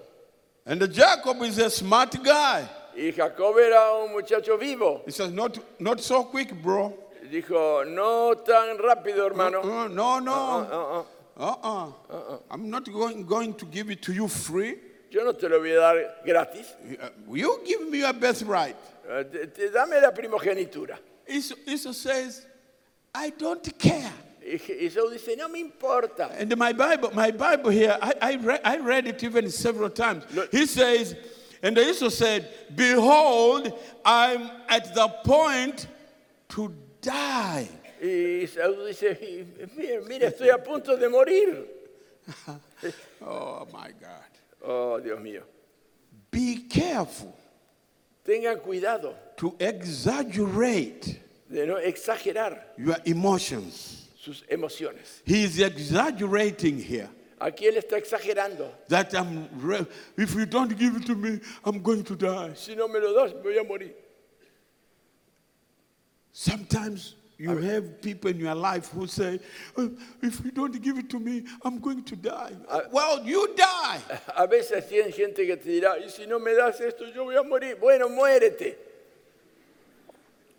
And 0.67 0.81
Jacob 0.93 1.43
is 1.43 1.59
a 1.59 1.71
smart 1.71 2.23
guy. 2.23 2.69
Y 2.97 3.13
Jacob 3.13 3.59
era 3.59 3.93
un 4.05 4.13
muchacho 4.13 4.57
vivo. 4.57 5.03
He 5.05 5.11
says, 5.11 5.31
Not, 5.33 5.59
not 5.81 6.01
so 6.01 6.25
quick, 6.25 6.53
bro. 6.63 6.93
Dijo, 7.31 7.85
no 7.89 8.35
tan 8.35 8.77
rápido, 8.79 9.27
hermano. 9.27 9.61
Uh, 9.63 9.89
no, 9.89 10.19
no. 10.21 10.33
Ah, 11.37 11.59
ah. 11.63 11.93
Uh-uh. 12.11 12.39
I'm 12.51 12.71
not 12.71 12.85
going, 12.93 13.25
going 13.27 13.55
to 13.55 13.65
give 13.67 13.91
it 13.91 14.03
to 14.03 14.13
you 14.13 14.29
free. 14.29 14.77
Yo 15.11 15.25
no 15.25 15.33
te 15.33 15.49
lo 15.49 15.59
voy 15.59 15.73
a 15.73 15.81
dar 15.81 16.05
gratis. 16.25 16.67
Uh, 17.03 17.09
You 17.33 17.61
give 17.65 17.89
me 17.89 17.99
your 18.01 18.13
birthright. 18.13 18.77
Eh, 19.09 19.23
te- 19.25 19.47
te- 19.47 19.71
dame 19.71 20.01
la 20.01 20.11
primogenitura. 20.11 20.97
Esau, 21.27 21.57
Esau 21.67 21.93
says, 21.93 22.47
I 23.15 23.31
don't 23.31 23.79
care. 23.79 24.13
Saúl 24.91 25.11
dice, 25.13 25.37
no 25.37 25.49
me 25.49 25.61
importa. 25.61 26.31
And 26.39 26.57
my 26.57 26.73
Bible, 26.73 27.11
my 27.15 27.31
Bible 27.31 27.71
here, 27.71 27.97
I, 28.01 28.13
I, 28.21 28.35
read, 28.37 28.61
I 28.65 28.77
read 28.79 29.07
it 29.07 29.23
even 29.25 29.51
several 29.51 29.89
times. 29.91 30.25
He 30.51 30.67
says, 30.67 31.17
and 31.65 31.77
Esau 31.77 32.11
said, 32.11 32.49
Behold, 32.77 33.73
I'm 34.05 34.49
at 34.69 34.95
the 34.95 35.09
point 35.25 35.89
to 36.51 36.73
die. 37.01 37.69
Y 38.01 38.47
Saúl 38.47 38.87
dice, 38.87 39.17
"Y- 39.21 39.45
mira, 39.77 40.03
mira, 40.07 40.31
estoy 40.31 40.51
a 40.53 40.59
punto 40.59 40.97
de 40.97 41.09
morir. 41.09 41.65
Oh 43.27 43.67
my 43.73 43.89
God. 43.99 44.31
Oh, 44.63 45.01
Dios 45.01 45.19
mío. 45.21 45.43
Be 46.31 46.67
careful 46.69 47.35
Tengan 48.27 48.59
cuidado 48.61 49.15
to 49.37 49.57
exaggerate 49.59 51.19
de 51.51 51.67
no 51.67 51.77
exagerar 51.77 52.59
your 52.77 52.97
emotions. 53.07 54.09
sus 54.19 54.43
emociones. 54.51 55.23
He 55.25 55.45
is 55.45 55.59
exaggerating 55.61 56.79
here. 56.79 57.09
Aquí 57.41 57.67
él 57.67 57.77
está 57.77 57.99
exagerando. 57.99 58.71
That 58.89 59.13
I'm, 59.15 59.49
if 60.17 60.35
you 60.35 60.47
don't 60.47 60.77
give 60.77 60.97
it 60.97 61.07
to 61.07 61.15
me, 61.15 61.41
I'm 61.65 61.83
going 61.83 62.05
to 62.05 62.15
die. 62.15 62.53
Si 62.55 62.75
no 62.75 62.89
me 62.89 63.01
lo 63.01 63.13
das, 63.15 63.35
me 63.35 63.41
voy 63.43 63.59
a 63.59 63.65
morir. 63.65 63.93
Sometimes 66.33 67.15
you 67.39 67.57
have 67.57 68.01
people 68.01 68.31
in 68.31 68.39
your 68.39 68.55
life 68.55 68.91
who 68.93 69.07
say, 69.07 69.41
"Uh, 69.77 69.89
if 70.23 70.45
you 70.45 70.51
don't 70.51 70.81
give 70.81 70.99
it 70.99 71.11
to 71.11 71.19
me, 71.19 71.45
I'm 71.65 71.79
going 71.81 72.03
to 72.05 72.17
die. 72.17 72.53
well, 72.93 73.25
you 73.25 73.55
die. 73.57 74.01
A 74.37 74.47
veces 74.47 74.89
tienen 74.89 75.13
gente 75.13 75.45
que 75.47 75.57
te 75.57 75.69
dirá, 75.69 75.99
y 75.99 76.09
si 76.09 76.27
no 76.27 76.39
me 76.39 76.55
das 76.55 76.81
esto, 76.81 77.05
yo 77.13 77.25
voy 77.25 77.37
a 77.37 77.43
morir. 77.43 77.77
Bueno, 77.79 78.09
muérete. 78.09 78.94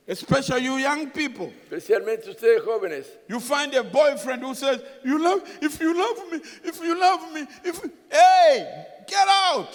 Especially 0.07 0.63
you 0.65 0.77
young 0.77 1.09
people. 1.09 1.51
Especialmente 1.69 2.29
ustedes 2.29 2.63
jóvenes. 2.63 3.05
You 3.27 3.39
find 3.39 3.73
a 3.73 3.83
boyfriend 3.83 4.43
who 4.43 4.53
says, 4.53 4.79
you 5.03 5.17
love, 5.17 5.41
if 5.61 5.79
you 5.79 5.97
love 5.97 6.31
me, 6.31 6.39
if 6.63 6.79
you 6.81 6.99
love 6.99 7.33
me, 7.33 7.47
if, 7.63 7.81
hey, 8.11 8.85
get 9.07 9.27
out. 9.27 9.71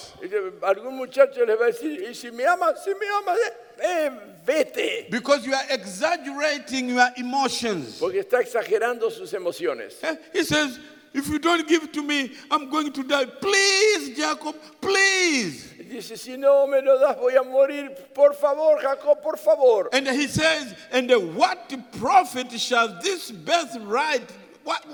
Algún 0.63 0.97
muchacho 0.97 1.45
les 1.45 1.57
va 1.57 1.67
a 1.67 1.73
decir, 1.73 2.09
y 2.09 2.13
si 2.15 2.31
me 2.31 2.45
amas, 2.45 2.85
si 2.85 2.95
me 2.95 3.07
amas, 3.09 3.39
eh, 3.39 3.83
eh, 3.83 4.11
vete. 4.47 5.11
Because 5.11 5.45
you 5.45 5.53
are 5.53 5.65
exaggerating 5.71 6.91
your 6.91 7.09
emotions. 7.17 7.99
Porque 7.99 8.21
está 8.23 8.41
exagerando 8.41 9.11
sus 9.11 9.33
emociones. 9.33 9.95
Eh, 10.05 10.15
He 10.33 10.45
says, 10.45 10.79
if 11.13 11.27
you 11.29 11.41
don't 11.41 11.67
give 11.67 11.91
to 11.91 12.05
me, 12.05 12.31
I'm 12.53 12.71
going 12.71 12.93
to 12.93 13.03
die. 13.03 13.25
Please, 13.25 14.17
Jacob, 14.17 14.55
please. 14.81 15.75
Y 15.91 15.97
Dice, 15.97 16.17
si 16.17 16.37
no 16.37 16.69
me 16.69 16.81
lo 16.81 16.99
das, 17.01 17.17
voy 17.19 17.35
a 17.35 17.43
morir. 17.43 17.91
Por 18.15 18.33
favor, 18.35 18.81
Jacob, 18.81 19.21
por 19.23 19.37
favor. 19.37 19.89
And 19.93 20.07
he 20.07 20.29
says, 20.29 20.73
and 20.93 21.11
what 21.37 21.69
profit 21.99 22.53
shall 22.61 23.01
this 23.03 23.33
birthright, 23.33 24.23
what, 24.63 24.85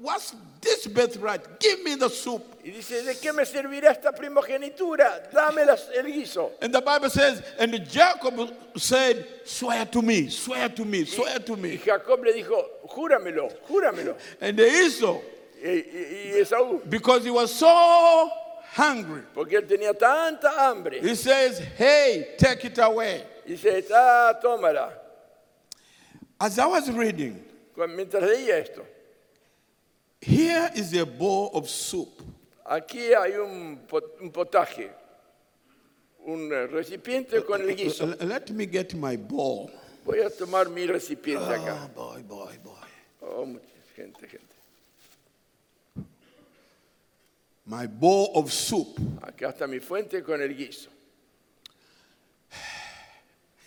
what's 0.00 0.34
this 0.62 0.86
birthright? 0.86 1.60
Give 1.60 1.82
me 1.84 1.96
the 1.96 2.08
soup. 2.08 2.42
Y 2.64 2.70
dice, 2.70 3.02
¿de 3.04 3.14
qué 3.16 3.34
me 3.34 3.44
servirá 3.44 3.90
esta 3.90 4.10
primogenitura? 4.12 5.30
Dame 5.30 5.66
las- 5.66 5.88
el 5.94 6.04
guiso. 6.04 6.52
And 6.62 6.72
the 6.72 6.80
Bible 6.80 7.10
says, 7.10 7.42
and 7.58 7.86
Jacob 7.88 8.50
said, 8.76 9.26
swear 9.44 9.84
to 9.84 10.00
me, 10.00 10.28
swear 10.30 10.70
to 10.70 10.84
me, 10.86 11.04
swear 11.04 11.38
to 11.40 11.52
Y 11.54 11.60
me. 11.60 11.76
Jacob 11.76 12.24
le 12.24 12.32
dijo, 12.32 12.64
júramelo, 12.88 13.52
júramelo. 13.68 14.16
And 14.40 14.58
Esau, 14.58 15.20
Y, 15.62 15.68
y- 15.68 16.32
y 16.34 16.40
Esaú, 16.40 16.88
because 16.88 17.24
he 17.24 17.30
was 17.30 17.52
so 17.52 18.30
hungry, 18.76 19.22
porque 19.34 19.56
él 19.56 19.66
tenía 19.66 19.92
tanta 19.96 20.50
hambre, 20.68 21.00
he 21.00 21.14
says, 21.14 21.60
hey, 21.76 22.34
take 22.38 22.64
it 22.66 22.78
away. 22.78 23.24
dice, 23.46 23.84
ah, 23.92 24.34
tómala. 24.42 24.92
As 26.40 26.58
I 26.58 26.66
was 26.66 26.90
reading, 26.90 27.44
Mientras 27.76 28.22
leía 28.22 28.58
esto, 28.58 28.84
here 30.20 30.70
is 30.74 30.92
a 30.94 31.04
bowl 31.06 31.50
of 31.54 31.68
soup. 31.68 32.20
aquí 32.64 33.12
hay 33.14 33.36
un, 33.36 33.78
pot- 33.88 34.20
un 34.20 34.30
potaje, 34.30 34.90
un 36.26 36.50
eh, 36.52 36.66
recipiente 36.66 37.44
con 37.44 37.60
el 37.62 37.74
guiso. 37.76 38.04
L- 38.04 38.16
Let 38.26 38.50
me 38.50 38.66
get 38.66 38.94
my 38.94 39.16
bowl. 39.16 39.70
Voy 40.04 40.20
a 40.20 40.28
tomar 40.30 40.68
mi 40.70 40.86
recipiente 40.86 41.44
acá. 41.54 41.84
Oh, 41.84 41.88
boy, 41.94 42.22
boy, 42.22 42.58
boy. 42.64 42.88
Oh, 43.22 43.46
mucha 43.46 43.64
gente, 43.94 44.26
gente. 44.26 44.56
My 47.68 47.86
bowl 47.86 48.32
of 48.34 48.50
soup. 48.50 48.98
Acá 49.20 49.50
está 49.50 49.66
mi 49.66 49.78
fuente 49.78 50.22
con 50.22 50.40
el 50.40 50.56
guiso. 50.56 50.88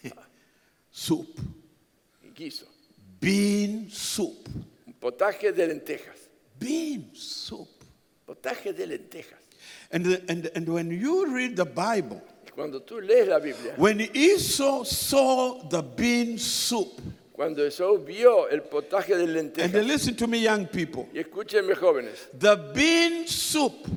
Soup. 0.92 1.40
Guiso. 2.36 2.66
Bean 3.20 3.92
soup. 3.92 4.48
Un 4.88 4.94
potaje 4.94 5.52
de 5.52 5.68
lentejas. 5.68 6.18
Bean 6.60 7.12
soup. 7.14 7.70
Potaje 8.26 8.74
de 8.74 8.88
lentejas. 8.88 9.38
And, 9.92 10.08
and, 10.28 10.50
and 10.56 10.68
when 10.68 10.90
you 10.90 11.28
read 11.32 11.56
the 11.56 11.66
Bible, 11.66 12.24
cuando 12.56 12.82
tú 12.82 13.00
lees 13.02 13.28
la 13.28 13.38
Biblia, 13.38 13.74
when 13.78 14.02
Esau 14.02 14.84
saw 14.84 15.62
the 15.70 15.84
bean 15.84 16.40
soup, 16.40 17.00
cuando 17.34 17.66
Esaú 17.66 17.98
vio 18.06 18.48
el 18.50 18.62
potaje 18.62 19.16
de 19.16 19.24
and 19.24 19.34
lentejas, 19.34 19.86
listen 19.86 20.16
to 20.16 20.28
me, 20.28 20.42
young 20.42 20.68
people, 20.68 21.08
y 21.14 21.20
escúchenme 21.20 21.76
jóvenes, 21.76 22.30
the 22.38 22.56
bean 22.74 23.28
soup 23.28 23.88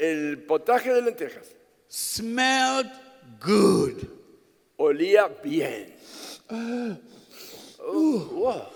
el 0.00 0.38
potaje 0.46 0.92
de 0.92 1.02
lentejas 1.02 1.54
smelled 1.88 2.90
good. 3.38 4.08
olía 4.80 5.28
bien. 5.42 5.92
Uh, 6.48 6.94
oh, 7.80 8.28
wow. 8.32 8.66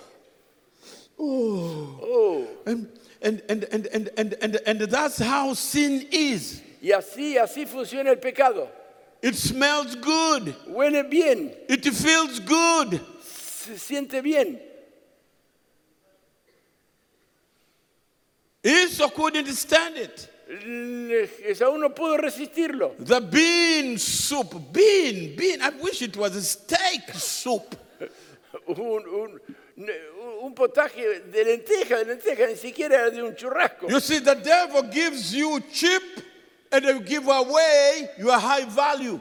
Oh. 1.18 2.46
And, 2.66 2.88
and, 3.23 3.42
and, 3.49 3.64
and, 3.64 3.87
and, 3.87 4.11
and, 4.16 4.34
and, 4.42 4.61
and 4.66 4.80
that's 4.82 5.18
how 5.18 5.54
sin 5.54 6.06
is. 6.11 6.61
Y 6.82 6.90
así, 6.92 7.38
así 7.38 7.66
funciona 7.66 8.11
el 8.11 8.16
pecado. 8.16 8.68
It 9.23 9.34
smells 9.34 9.96
good. 9.96 10.54
Huele 10.68 11.08
bien, 11.08 11.54
It 11.68 11.82
feels 11.87 12.40
good. 12.40 13.00
Se 13.64 13.78
siente 13.78 14.21
bien. 14.23 14.61
Esau 18.62 19.11
couldn't 19.11 19.49
stand 19.49 19.97
it. 19.97 20.28
Esaú 21.47 21.78
no 21.78 21.90
pudo 21.94 22.16
resistirlo. 22.16 22.94
The 22.99 23.21
bean 23.21 23.99
soup, 23.99 24.54
bean, 24.73 25.35
bean. 25.37 25.61
I 25.62 25.71
wish 25.83 26.02
it 26.02 26.16
was 26.16 26.37
a 26.37 26.42
steak 26.42 27.12
soup. 27.14 27.75
Un, 28.68 28.76
un- 28.76 29.40
un 30.42 30.54
potaje 30.54 31.21
de 31.30 31.44
lenteja, 31.44 31.99
de 31.99 32.04
lenteja, 32.04 32.47
ni 32.47 32.54
siquiera 32.56 32.94
era 32.94 33.11
de 33.11 33.21
un 33.23 33.35
churrasco. 33.35 33.88
You 33.90 33.99
see, 34.00 34.21
the 34.21 34.37
devil 34.37 34.83
gives 34.85 35.35
you 35.35 35.61
cheap 35.73 36.02
and 36.71 36.85
they 36.85 36.99
give 37.00 37.26
away 37.28 38.09
your 38.16 38.38
high 38.38 38.64
value. 38.64 39.21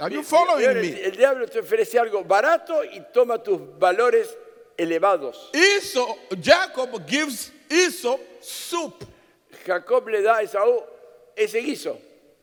Are 0.00 0.10
you 0.12 0.22
following 0.22 0.64
El, 0.68 0.74
me? 0.82 0.88
el 1.04 1.12
diablo 1.16 1.46
te 1.46 1.60
ofrece 1.60 1.98
algo 1.98 2.24
barato 2.24 2.82
y 2.84 3.00
toma 3.12 3.42
tus 3.42 3.60
valores 3.78 4.28
elevados. 4.76 5.50
Esau, 5.52 6.16
Jacob 6.42 7.06
gives 7.06 7.52
Esau 7.70 8.18
soup 8.40 9.04
Jacob 9.64 10.08
le 10.08 10.20
da 10.22 10.36
a 10.38 10.42
Esaú 10.42 10.82
ese 11.36 11.60
guiso 11.62 11.96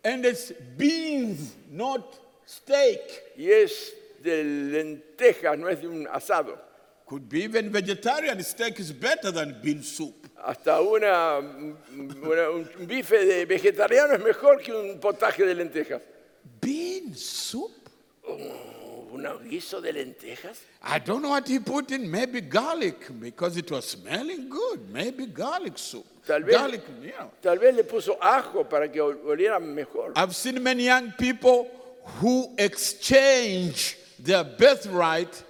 and 0.04 0.26
it's 0.26 0.52
beans, 0.78 1.54
not 1.70 2.20
steak. 2.46 3.02
y 3.38 3.52
es 3.52 3.94
de 4.24 4.44
lentejas, 4.44 5.58
no 5.58 5.68
es 5.70 5.80
de 5.82 5.88
un 5.88 6.08
asado. 6.08 6.58
Could 7.06 7.28
be 7.28 7.44
even 7.44 7.70
vegetarian. 7.72 8.42
Steak 8.42 8.80
is 8.80 8.92
better 8.94 9.32
than 9.32 9.60
bean 9.62 9.84
soup. 9.84 10.16
Hasta 10.38 10.80
una, 10.82 11.38
una- 11.40 12.50
un 12.50 12.88
bife 12.88 13.26
de 13.26 13.46
vegetariano 13.46 14.14
es 14.16 14.22
mejor 14.24 14.62
que 14.62 14.72
un 14.74 15.00
potaje 15.00 15.44
de 15.46 15.54
lentejas. 15.54 16.02
Bean 16.62 17.14
soup? 17.16 17.72
¿Un 18.28 19.26
guiso 19.50 19.82
de 19.82 19.92
lentejas? 19.92 20.60
I 20.84 21.00
don't 21.00 21.22
know 21.22 21.30
what 21.32 21.48
he 21.48 21.60
put 21.60 21.92
in. 21.92 22.10
Maybe 22.10 22.42
garlic 22.42 23.08
because 23.20 23.58
it 23.58 23.70
was 23.70 23.86
smelling 23.90 24.48
good. 24.50 24.90
Maybe 24.90 25.26
garlic 25.26 25.78
soup. 25.78 26.06
Tal 26.26 26.42
vez, 26.44 26.56
Garlic, 26.56 26.82
yeah. 27.04 27.28
tal 27.42 27.58
vez 27.58 27.76
le 27.76 27.84
puso 27.84 28.16
ajo 28.22 28.64
para 28.64 28.88
que 28.90 29.02
ol- 29.02 29.18
oliera 29.28 29.60
mejor. 29.60 30.14
I've 30.16 30.36
seen 30.36 30.62
many 30.64 30.86
young 30.86 31.12
people 31.18 31.68
who 32.20 32.54
exchange 32.58 33.98
their 34.20 34.44
birthright 34.44 35.44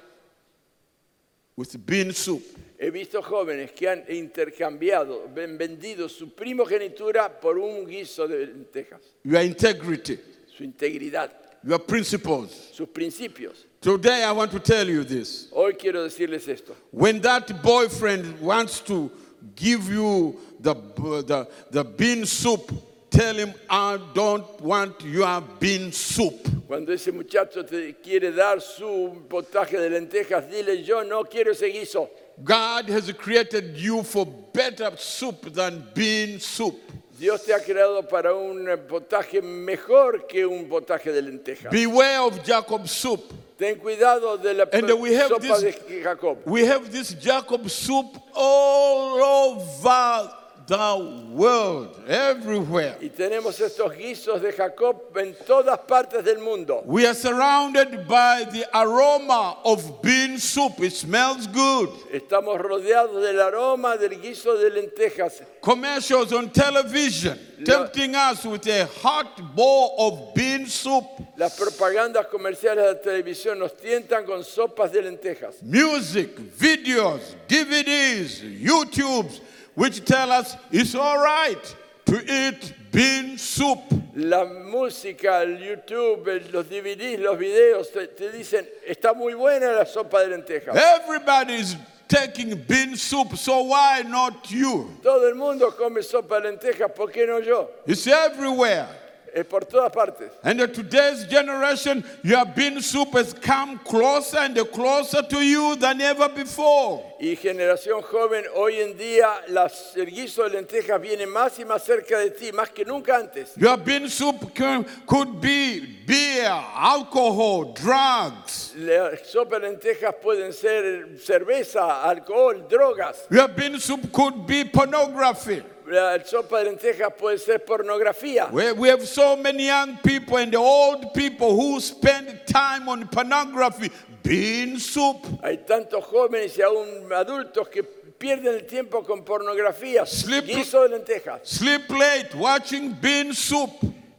with 1.58 1.76
bean 1.86 2.14
soup. 2.14 2.42
He 2.80 2.90
visto 2.90 3.22
jóvenes 3.22 3.72
que 3.76 3.88
han 3.90 4.04
intercambiado, 4.10 5.30
ven- 5.36 5.58
vendido 5.58 6.10
su 6.10 6.30
primogenitura 6.34 7.30
por 7.40 7.58
un 7.60 7.86
guiso 7.86 8.28
de 8.28 8.48
lentejas, 8.48 9.02
Your 9.24 9.42
integrity, 9.42 10.18
su 10.62 10.66
integridad, 10.66 11.32
your 11.64 11.80
principles. 11.80 12.52
sus 12.74 12.88
principios. 12.88 13.66
Today, 13.82 14.24
I 14.24 14.32
want 14.32 14.52
to 14.52 14.60
tell 14.60 14.88
you 14.88 15.04
this. 15.04 15.50
Hoy 15.52 15.74
quiero 15.74 16.04
decirles 16.04 16.48
esto. 16.48 16.76
When 16.92 17.20
that 17.22 17.62
boyfriend 17.64 18.40
wants 18.40 18.80
to 18.82 19.12
give 19.56 19.90
you 19.90 20.38
the, 20.60 20.76
the, 20.76 21.48
the 21.72 21.84
bean 21.84 22.26
soup, 22.26 22.72
tell 23.10 23.36
him, 23.36 23.54
I 23.70 24.00
don't 24.14 24.62
want 24.62 25.02
your 25.04 25.42
bean 25.60 25.92
soup. 25.92 26.48
Cuando 26.68 26.94
ese 26.94 27.12
muchacho 27.12 27.64
te 27.64 27.94
quiere 27.94 28.32
dar 28.32 28.62
su 28.62 29.26
potaje 29.28 29.78
de 29.78 29.90
lentejas, 29.90 30.48
dile 30.50 30.84
yo 30.86 31.02
no 31.04 31.24
quiero 31.24 31.52
ese 31.52 31.72
guiso. 31.72 32.08
God 32.44 32.88
has 32.90 33.12
created 33.14 33.78
you 33.78 34.04
for 34.04 34.26
better 34.26 34.92
soup 34.96 35.54
than 35.54 35.84
bean 35.94 36.40
soup. 36.40 36.80
Dios 37.22 37.44
te 37.44 37.54
ha 37.54 37.60
creado 37.60 38.02
para 38.08 38.34
un 38.34 38.68
potaje 38.90 39.44
mejor 39.44 40.26
que 40.26 40.44
un 40.44 40.68
potaje 40.68 41.12
de 41.12 41.22
lentejas. 41.22 41.72
Beware 41.72 42.18
of 42.18 42.44
Jacob's 42.44 42.90
soup. 42.90 43.22
Ten 43.60 43.76
cuidado 43.78 44.40
de 44.40 44.56
la 44.56 44.64
And 44.74 44.92
we 45.00 45.16
have 45.16 45.30
sopa 45.30 45.60
this- 45.60 45.86
de 45.88 46.02
Jacob. 46.02 46.40
We 46.48 46.66
have 46.66 46.90
this 46.90 47.14
Jacob 47.22 47.70
soup 47.70 48.18
all 48.34 49.22
over 49.22 50.32
the 50.72 51.28
world, 51.34 52.02
everywhere. 52.08 52.96
Y 53.02 53.10
tenemos 53.10 53.60
estos 53.60 53.94
guisos 53.94 54.42
de 54.42 54.54
Jacob 54.54 55.18
en 55.18 55.36
todas 55.46 55.78
partes 55.80 56.24
del 56.24 56.40
mundo. 56.40 56.82
We 56.86 57.06
are 57.06 57.14
surrounded 57.14 58.08
by 58.08 58.46
the 58.46 58.66
aroma 58.74 59.58
of 59.66 60.02
bean 60.02 60.40
soup. 60.40 60.80
It 60.80 60.94
smells 60.94 61.48
good. 61.48 61.90
Estamos 62.14 62.58
rodeados 62.58 63.22
del 63.22 63.42
aroma 63.42 63.98
del 63.98 64.22
guiso 64.22 64.58
de 64.58 64.70
lentejas. 64.70 65.44
Commercials 65.60 66.32
on 66.32 66.50
television 66.50 67.38
tempting 67.66 68.16
us 68.16 68.46
with 68.46 68.66
a 68.68 68.86
hot 69.02 69.56
bowl 69.56 69.96
of 69.98 70.34
bean 70.34 70.66
soup. 70.68 71.06
Las 71.38 71.58
propagandas 71.58 72.28
comerciales 72.28 72.86
de 72.86 72.96
televisión 72.96 73.60
nos 73.60 73.76
tientan 73.76 74.26
con 74.26 74.44
sopas 74.44 74.92
de 74.92 75.02
lentejas. 75.02 75.62
Music, 75.64 76.30
videos, 76.58 77.36
DVDs, 77.48 78.42
YouTubes, 78.42 79.42
which 79.76 80.04
tell 80.06 80.32
us 80.32 80.56
it's 80.72 80.96
all 80.96 81.18
right 81.24 81.76
to 82.06 82.22
eat 82.32 82.74
bean 82.92 83.38
soup. 83.38 83.80
La 84.16 84.44
música, 84.46 85.42
el 85.42 85.58
YouTube, 85.58 86.52
los 86.52 86.66
DVDs, 86.66 87.20
los 87.20 87.38
videos 87.38 87.92
te, 87.92 88.08
te 88.08 88.32
dicen, 88.32 88.68
está 88.86 89.14
muy 89.14 89.34
buena 89.34 89.72
la 89.72 89.86
sopa 89.86 90.20
de 90.20 90.38
lentejas. 90.38 90.76
Everybody 90.76 91.54
is 91.54 91.78
taking 92.10 92.56
bean 92.68 92.98
soup, 92.98 93.38
so 93.38 93.64
why 93.64 94.04
not 94.06 94.52
you? 94.52 94.90
Todo 95.02 95.28
el 95.28 95.36
mundo 95.36 95.72
come 95.72 96.02
sopa 96.02 96.42
de 96.42 96.52
lentejas, 96.52 96.94
¿por 96.94 97.08
qué 97.08 97.26
no 97.26 97.40
yo? 97.40 97.70
It's 97.88 98.06
everywhere. 98.06 98.88
Es 99.34 99.46
por 99.46 99.62
todas 99.62 99.92
partes. 99.92 100.30
And 100.44 100.60
today's 100.74 101.26
generation, 101.26 102.04
your 102.22 102.46
bean 102.46 102.82
soup 102.82 103.14
has 103.14 103.34
come 103.34 103.80
closer 103.80 104.40
and 104.40 104.58
closer 104.72 105.22
to 105.22 105.42
you 105.42 105.78
than 105.78 106.02
ever 106.02 106.28
before. 106.28 107.04
Y 107.20 107.36
generación 107.36 108.02
joven, 108.02 108.44
hoy 108.56 108.82
en 108.82 108.98
día 108.98 109.30
las, 109.48 109.96
el 109.96 110.08
guiso 110.08 110.44
de 110.44 110.50
lentejas 110.50 111.00
viene 111.00 111.28
más 111.28 111.60
y 111.60 111.64
más 111.64 111.84
cerca 111.84 112.18
de 112.18 112.32
ti, 112.32 112.52
más 112.52 112.70
que 112.72 112.84
nunca 112.84 113.16
antes. 113.18 113.54
Your 113.56 113.78
bean 113.78 114.10
soup 114.10 114.54
can, 114.54 114.86
could 115.06 115.40
be 115.40 115.80
beer, 116.06 116.50
alcohol, 116.76 117.74
drugs. 117.74 118.74
La 118.76 119.12
sopa 119.24 119.60
de 119.60 119.70
lentejas 119.70 120.16
pueden 120.22 120.52
ser 120.52 121.18
cerveza, 121.20 122.04
alcohol, 122.04 122.68
drogas. 122.68 123.28
Your 123.30 123.48
bean 123.48 123.80
soup 123.80 124.12
could 124.12 124.46
be 124.46 124.66
pornography. 124.66 125.62
La 125.92 126.18
sopa 126.24 126.60
de 126.60 126.66
lentejas 126.72 127.12
puede 127.20 127.38
ser 127.38 127.60
pornografía. 127.66 128.50
We, 128.50 128.72
we 128.72 128.88
have 128.90 129.06
so 129.06 129.36
many 129.36 129.66
young 129.68 129.98
people 129.98 130.38
and 130.38 130.56
old 130.56 131.14
people 131.14 131.54
who 131.54 131.82
spend 131.82 132.42
time 132.48 132.88
on 132.88 133.08
pornography. 133.10 133.92
Bean 134.24 134.80
soup. 134.80 135.18
Hay 135.44 135.58
tantos 135.68 136.06
jóvenes 136.06 136.58
y 136.58 136.62
aún 136.62 137.12
adultos 137.12 137.68
que 137.70 137.84
pierden 137.84 138.54
el 138.56 138.66
tiempo 138.68 139.04
con 139.04 139.26
pornografía, 139.26 140.06
Slip- 140.06 140.46
guiso 140.46 140.84
de 140.88 140.90
lentejas. 140.98 141.42
Sleep 141.44 141.90
late 141.90 142.36
watching 142.36 142.94
bean 143.02 143.34
soup. 143.34 143.72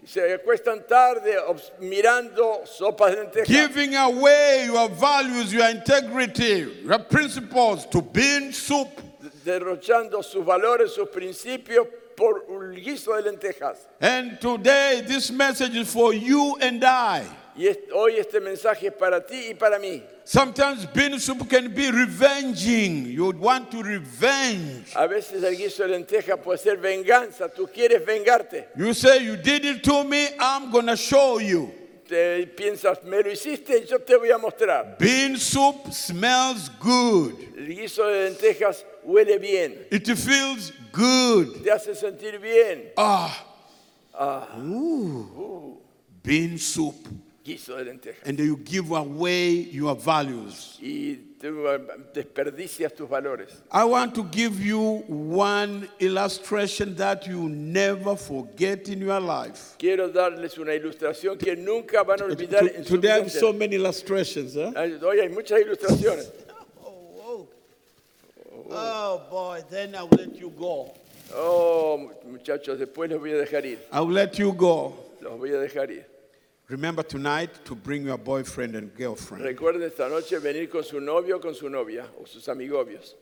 Se 0.04 0.20
acuestan 0.34 0.86
tarde 0.86 1.38
obs- 1.48 1.72
mirando 1.80 2.66
sopas 2.66 3.12
de 3.12 3.22
lentejas. 3.24 3.46
Giving 3.48 3.94
away 3.96 4.66
your 4.66 4.90
values, 4.90 5.52
your 5.54 5.70
integrity, 5.70 6.66
your 6.84 6.98
principles 6.98 7.86
to 7.86 8.02
bean 8.02 8.52
soup. 8.52 8.88
Derrochando 9.44 10.22
sus 10.22 10.44
valores, 10.44 10.92
sus 10.92 11.08
principios 11.08 11.86
por 12.16 12.44
un 12.48 12.74
guiso 12.74 13.14
de 13.14 13.22
lentejas. 13.22 13.88
And 14.00 14.40
today, 14.40 15.02
this 15.06 15.30
message 15.30 15.76
is 15.76 15.92
for 15.92 16.14
you 16.14 16.56
and 16.60 16.84
I. 16.84 17.24
Y 17.54 17.68
hoy 17.94 18.16
este 18.18 18.40
mensaje 18.40 18.86
es 18.86 18.94
para 18.94 19.20
ti 19.26 19.50
y 19.50 19.54
para 19.54 19.78
mí. 19.78 20.02
Sometimes 20.24 20.86
bean 20.94 21.18
soup 21.18 21.48
can 21.50 21.74
be 21.74 21.90
revenging. 21.90 23.06
You 23.06 23.24
would 23.26 23.38
want 23.38 23.70
to 23.72 23.82
revenge. 23.82 24.94
A 24.94 25.06
veces 25.06 25.42
el 25.42 25.56
guiso 25.56 25.82
de 25.82 25.88
lentejas 25.88 26.38
puede 26.38 26.58
ser 26.58 26.76
venganza. 26.76 27.48
Tú 27.48 27.68
quieres 27.68 28.04
vengarte. 28.06 28.68
You 28.76 28.94
say, 28.94 29.24
You 29.24 29.36
did 29.36 29.64
it 29.64 29.82
to 29.84 30.04
me, 30.04 30.28
I'm 30.38 30.70
to 30.70 30.96
show 30.96 31.38
you. 31.38 31.70
Te 32.08 32.46
piensas, 32.46 33.02
me 33.04 33.22
lo 33.22 33.30
hiciste, 33.30 33.86
yo 33.86 33.98
te 33.98 34.16
voy 34.16 34.30
a 34.30 34.38
mostrar. 34.38 34.96
Bean 34.98 35.36
soup 35.36 35.92
smells 35.92 36.70
good, 36.80 37.34
El 37.56 37.74
guiso 37.74 38.06
de 38.06 38.30
lentejas 38.30 38.84
huele 39.06 39.38
bien, 39.40 39.74
it 39.90 40.06
feels 40.16 40.72
good. 40.92 41.62
te 41.64 41.70
hace 41.70 41.94
sentir 41.94 42.40
bien. 42.40 42.90
Ah, 42.96 43.44
ah. 44.14 44.58
Ooh. 44.58 45.78
bean 46.22 46.58
soup. 46.58 46.94
Guiso 47.44 47.76
de 47.76 47.84
lentejas. 47.84 48.24
And 48.24 48.38
you 48.38 48.56
give 48.56 48.92
away 48.92 49.50
your 49.50 49.96
values. 49.96 50.78
Y 50.80 51.16
tú 51.40 51.66
eh, 51.66 51.80
desperdicias 52.14 52.94
tus 52.94 53.08
valores. 53.08 53.48
I 53.72 53.82
want 53.84 54.14
to 54.14 54.22
give 54.30 54.60
you 54.64 55.02
one 55.08 55.88
illustration 55.98 56.94
that 56.94 57.26
you 57.26 57.48
never 57.48 58.14
forget 58.14 58.88
in 58.88 59.00
your 59.00 59.18
life. 59.18 59.74
Quiero 59.76 60.08
darles 60.08 60.56
una 60.56 60.72
ilustración 60.72 61.36
que 61.36 61.56
nunca 61.56 62.04
van 62.04 62.20
a 62.20 62.24
olvidar 62.26 62.62
en 62.76 62.84
su 62.84 62.94
Today 62.94 63.10
I 63.10 63.14
vida. 63.14 63.22
have 63.24 63.32
so 63.32 63.52
many 63.52 63.74
illustrations. 63.74 64.54
Huh? 64.54 64.72
Ay, 64.76 64.96
Hoy 65.02 65.18
hay 65.18 65.28
muchas 65.28 65.60
ilustraciones. 65.60 66.30
Oh, 68.74 69.22
oh 69.26 69.30
boy, 69.30 69.62
then 69.70 69.94
I'll 69.94 70.08
let 70.08 70.34
you 70.36 70.50
go. 70.50 70.92
Oh, 71.34 72.10
muchachos, 72.26 72.78
después 72.78 73.10
los 73.10 73.20
voy 73.20 73.32
a 73.32 73.36
dejar 73.36 73.64
ir. 73.64 73.78
I'll 73.92 74.10
let 74.10 74.38
you 74.38 74.52
go. 74.52 74.94
Los 75.20 75.38
voy 75.38 75.50
a 75.50 75.58
dejar 75.58 75.90
ir. 75.90 76.06
Remember 76.68 77.02
tonight 77.02 77.50
to 77.64 77.74
bring 77.74 78.06
your 78.06 78.16
boyfriend 78.16 78.76
and 78.76 78.94
girlfriend. 78.96 79.44
Recuerden 79.44 79.82
esta 79.82 80.08
noche 80.08 80.38
venir 80.38 80.70
con 80.70 80.82
su 80.84 81.00
novio 81.00 81.36
o 81.36 81.40
con 81.40 81.54
su 81.54 81.68
novia 81.68 82.06
o 82.18 82.24
sus 82.24 82.46
amigobios. 82.48 83.14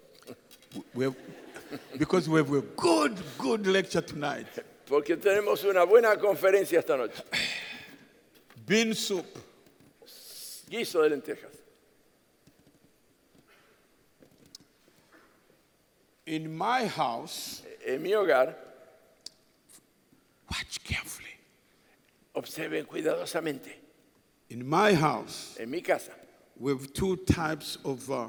We 0.94 1.04
have, 1.04 1.16
because 1.98 2.28
we 2.28 2.38
have 2.38 2.52
a 2.52 2.60
good, 2.76 3.16
good 3.38 3.66
lecture 3.66 4.02
tonight. 4.02 4.46
Porque 4.86 5.16
tenemos 5.16 5.64
una 5.64 5.84
buena 5.84 6.16
conferencia 6.16 6.78
esta 6.78 6.96
noche. 6.96 7.22
Bean 8.66 8.94
soup. 8.94 9.26
Guiso 10.68 11.02
de 11.02 11.10
lentejas. 11.10 11.59
In 16.26 16.56
my 16.56 16.87
house, 16.87 17.62
En 17.87 18.02
mi 18.02 18.11
hogar, 18.11 18.54
watch 20.50 20.78
carefully. 20.85 21.26
observen 22.35 22.85
cuidadosamente. 22.85 23.70
In 24.50 24.68
my 24.68 24.92
house, 24.94 25.56
En 25.59 25.70
mi 25.70 25.80
casa, 25.80 26.12
we 26.59 26.72
have 26.72 26.92
two 26.92 27.16
types 27.16 27.78
of 27.85 28.11
uh, 28.11 28.28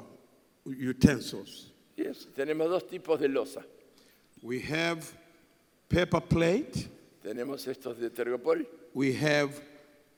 utensils. 0.66 1.66
yes, 1.96 2.26
tenemos 2.36 2.68
dos 2.70 2.82
tipos 2.84 3.18
de 3.20 3.28
losa. 3.28 3.62
We 4.42 4.60
have 4.60 5.12
paper 5.88 6.20
plate. 6.20 6.88
Tenemos 7.24 7.66
estos 7.68 7.98
de 7.98 8.10
tergopol 8.10 8.66
We 8.94 9.12
have 9.12 9.60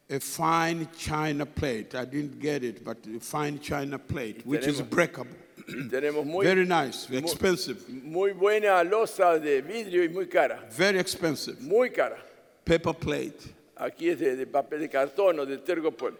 a 0.08 0.18
fine 0.20 0.88
china 0.96 1.44
plate. 1.44 1.94
I 1.94 2.04
didn't 2.06 2.40
get 2.40 2.62
it, 2.64 2.82
but 2.84 2.98
a 3.06 3.20
fine 3.20 3.58
china 3.58 3.98
plate, 3.98 4.46
which 4.46 4.66
is 4.66 4.80
breakable. 4.80 5.36
Y 5.66 5.88
tenemos 5.90 6.24
muy, 6.24 6.44
Very 6.46 6.66
nice, 6.66 7.06
expensive, 7.16 7.78
muy 7.88 8.32
buena 8.32 8.82
losa 8.84 9.38
de 9.38 9.62
vidrio 9.62 10.04
y 10.04 10.08
muy 10.08 10.26
cara. 10.26 10.66
very 10.76 10.98
expensive. 10.98 11.56
Muy 11.60 11.90
cara. 11.90 12.16
Paper 12.64 12.94
plate. 12.94 13.54
Aquí 13.76 14.08
es 14.08 14.18
de, 14.20 14.36
de 14.36 14.46
papel 14.46 14.80
de 14.80 14.88
cartón 14.88 15.38
o 15.40 15.46
de 15.46 15.58
tergopol. 15.58 16.16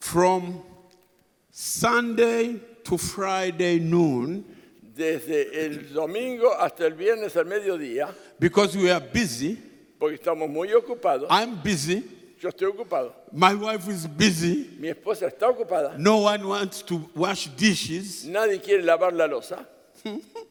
From 0.00 0.62
Sunday 1.50 2.60
to 2.84 2.96
Friday 2.98 3.78
noon, 3.80 4.44
Desde 4.94 5.64
el 5.66 5.92
domingo 5.94 6.52
hasta 6.58 6.86
el 6.86 6.94
viernes 6.94 7.34
al 7.36 7.46
mediodía, 7.46 8.14
because 8.38 8.76
we 8.76 8.90
are 8.90 9.00
busy, 9.00 9.56
porque 9.98 10.16
estamos 10.16 10.48
muy 10.50 10.68
ocupados. 10.74 11.28
I'm 11.30 11.62
busy, 11.62 12.02
Yo 12.40 12.48
estoy 12.48 12.68
ocupado. 12.68 13.12
my 13.32 13.54
wife 13.54 13.86
is 13.90 14.06
busy, 14.06 14.70
Mi 14.78 14.88
esposa 14.88 15.26
está 15.26 15.46
ocupada. 15.48 15.96
no 15.98 16.18
one 16.24 16.42
wants 16.48 16.82
to 16.82 16.96
wash 17.14 17.48
dishes. 17.56 18.24
Nadie 18.26 18.58
quiere 18.60 18.82
lavar 18.82 19.12
la 19.12 19.26
losa. 19.26 19.66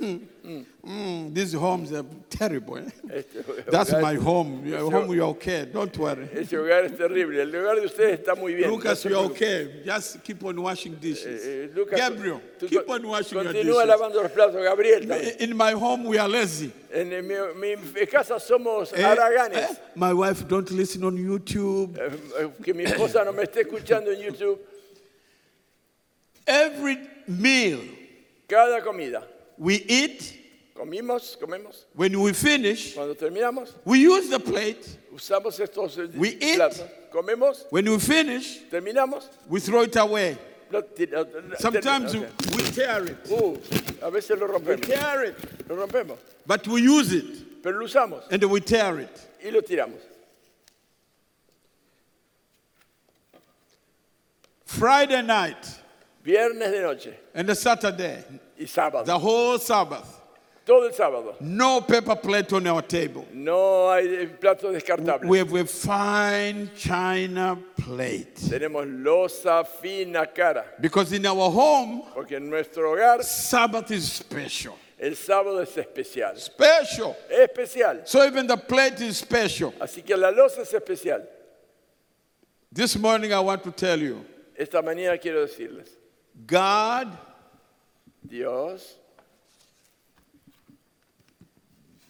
Mm, 0.00 1.34
these 1.34 1.52
homes 1.52 1.92
are 1.92 2.04
terrible. 2.30 2.78
eh? 2.78 3.22
That's 3.70 3.92
my 3.92 4.14
home. 4.14 4.64
Your 4.66 4.90
home, 4.90 5.12
you're 5.12 5.26
okay. 5.28 5.66
Don't 5.70 5.96
worry. 5.98 6.26
Ese 6.32 6.52
hogar 6.56 6.84
es 6.86 6.96
terrible. 6.96 7.38
El 7.40 7.50
hogar 7.54 7.76
de 7.76 7.86
ustedes 7.86 8.18
está 8.20 8.34
muy 8.34 8.54
bien. 8.54 8.70
Lucas, 8.70 9.04
you're 9.04 9.18
okay. 9.26 9.82
Just 9.84 10.24
keep 10.24 10.42
on 10.42 10.60
washing 10.62 10.94
dishes. 10.96 11.44
Eh, 11.44 11.64
eh, 11.64 11.68
Lucas, 11.76 11.98
Gabriel, 11.98 12.40
keep 12.66 12.88
on 12.88 13.06
washing 13.06 13.38
your 13.38 13.44
Continúa 13.52 13.84
dishes. 13.84 13.88
lavando 13.88 14.22
los 14.22 14.32
platos, 14.32 14.62
Gabriel. 14.64 15.10
In 15.40 15.54
my 15.56 15.72
home, 15.72 16.04
we 16.04 16.16
are 16.18 16.28
lazy. 16.28 16.72
En 16.92 17.10
mi, 17.10 17.76
mi 17.76 18.06
casa 18.06 18.40
somos 18.40 18.92
haraganes. 18.92 19.78
My 19.94 20.14
wife 20.14 20.48
don't 20.48 20.70
listen 20.70 21.04
on 21.04 21.16
YouTube. 21.16 21.94
Que 22.64 22.72
mi 22.72 22.84
esposa 22.84 23.22
no 23.24 23.32
me 23.32 23.42
esté 23.44 23.60
escuchando 23.66 24.10
en 24.10 24.20
YouTube. 24.22 24.58
Every 26.46 26.98
meal 27.28 27.80
Cada 28.48 28.82
comida. 28.82 29.22
We 29.60 29.74
eat, 29.76 30.38
Comimos, 30.74 31.36
comemos. 31.38 31.84
when 31.94 32.18
we 32.18 32.32
finish, 32.32 32.94
Cuando 32.94 33.14
terminamos, 33.14 33.74
we 33.84 33.98
use 34.00 34.30
the 34.30 34.40
plate. 34.40 34.84
usamos 35.14 35.60
estos 35.60 35.98
eh, 35.98 36.10
We 36.18 36.30
eat. 36.40 36.56
platos. 36.58 36.88
Comemos, 37.12 37.64
When 37.70 37.90
we 37.90 37.98
finish, 37.98 38.60
terminamos. 38.70 39.28
we 39.48 39.60
throw 39.60 39.82
it 39.82 39.94
away. 39.96 40.38
lo 40.70 40.82
tira- 40.82 41.26
lo- 41.30 41.56
Sometimes 41.58 42.12
termina- 42.14 42.56
we 42.56 42.62
tear 42.70 43.04
it. 43.04 43.30
Uh, 43.30 44.06
a 44.06 44.10
veces 44.10 44.38
lo 44.38 44.46
We 44.46 44.52
rompemos. 44.58 44.86
tear 44.86 45.24
it. 45.24 45.68
Lo 45.68 45.76
rompemos. 45.86 46.18
But 46.46 46.66
we 46.68 46.80
use 46.82 47.12
it 47.12 47.62
Pero 47.62 47.78
lo 47.80 47.86
usamos 47.86 48.22
and 48.30 48.42
we 48.44 48.60
tear 48.60 49.00
it. 49.00 49.26
y 49.44 49.50
lo 49.50 49.60
tiramos. 49.60 50.00
Friday 54.64 55.22
night 55.22 55.79
Viernes 56.22 56.70
de 56.70 56.80
noche 56.82 57.14
and 57.34 57.48
the 57.48 57.54
Saturday, 57.54 58.22
y 58.58 58.64
sábado. 58.66 59.04
the 59.06 59.18
whole 59.18 59.58
Sabbath, 59.58 60.06
Todo 60.66 60.86
el 60.86 60.92
sábado. 60.92 61.34
no 61.40 61.80
paper 61.80 62.14
plate 62.16 62.52
on 62.52 62.66
our 62.66 62.82
table. 62.82 63.26
No 63.32 63.90
hay 63.90 64.26
platos 64.38 64.72
descartables. 64.74 65.24
We 65.26 65.38
have 65.38 65.52
a 65.54 65.64
fine 65.64 66.70
china 66.76 67.58
plate. 67.76 68.34
Tenemos 68.36 68.86
losa 69.02 69.64
fina 69.66 70.26
cara. 70.26 70.64
Because 70.80 71.12
in 71.14 71.24
our 71.26 71.50
home, 71.50 72.02
Porque 72.14 72.32
en 72.36 72.50
nuestro 72.50 72.92
hogar 72.94 73.22
Sabbath 73.24 73.90
is 73.90 74.12
special. 74.12 74.76
el 74.98 75.12
sábado 75.16 75.62
es 75.62 75.74
especial. 75.76 76.36
Special. 76.36 77.16
Especial. 77.30 78.02
So 78.06 78.22
even 78.26 78.46
the 78.46 78.58
plate 78.58 79.00
is 79.00 79.16
special. 79.16 79.72
Así 79.80 80.04
que 80.04 80.14
la 80.16 80.30
losa 80.30 80.60
es 80.60 80.72
especial. 80.74 81.22
This 82.70 82.96
morning 82.98 83.32
I 83.32 83.40
want 83.40 83.64
to 83.64 83.72
tell 83.72 83.98
you 83.98 84.24
Esta 84.54 84.82
mañana 84.82 85.18
quiero 85.18 85.46
decirles, 85.46 85.88
God 86.46 87.16
Dios 88.26 88.96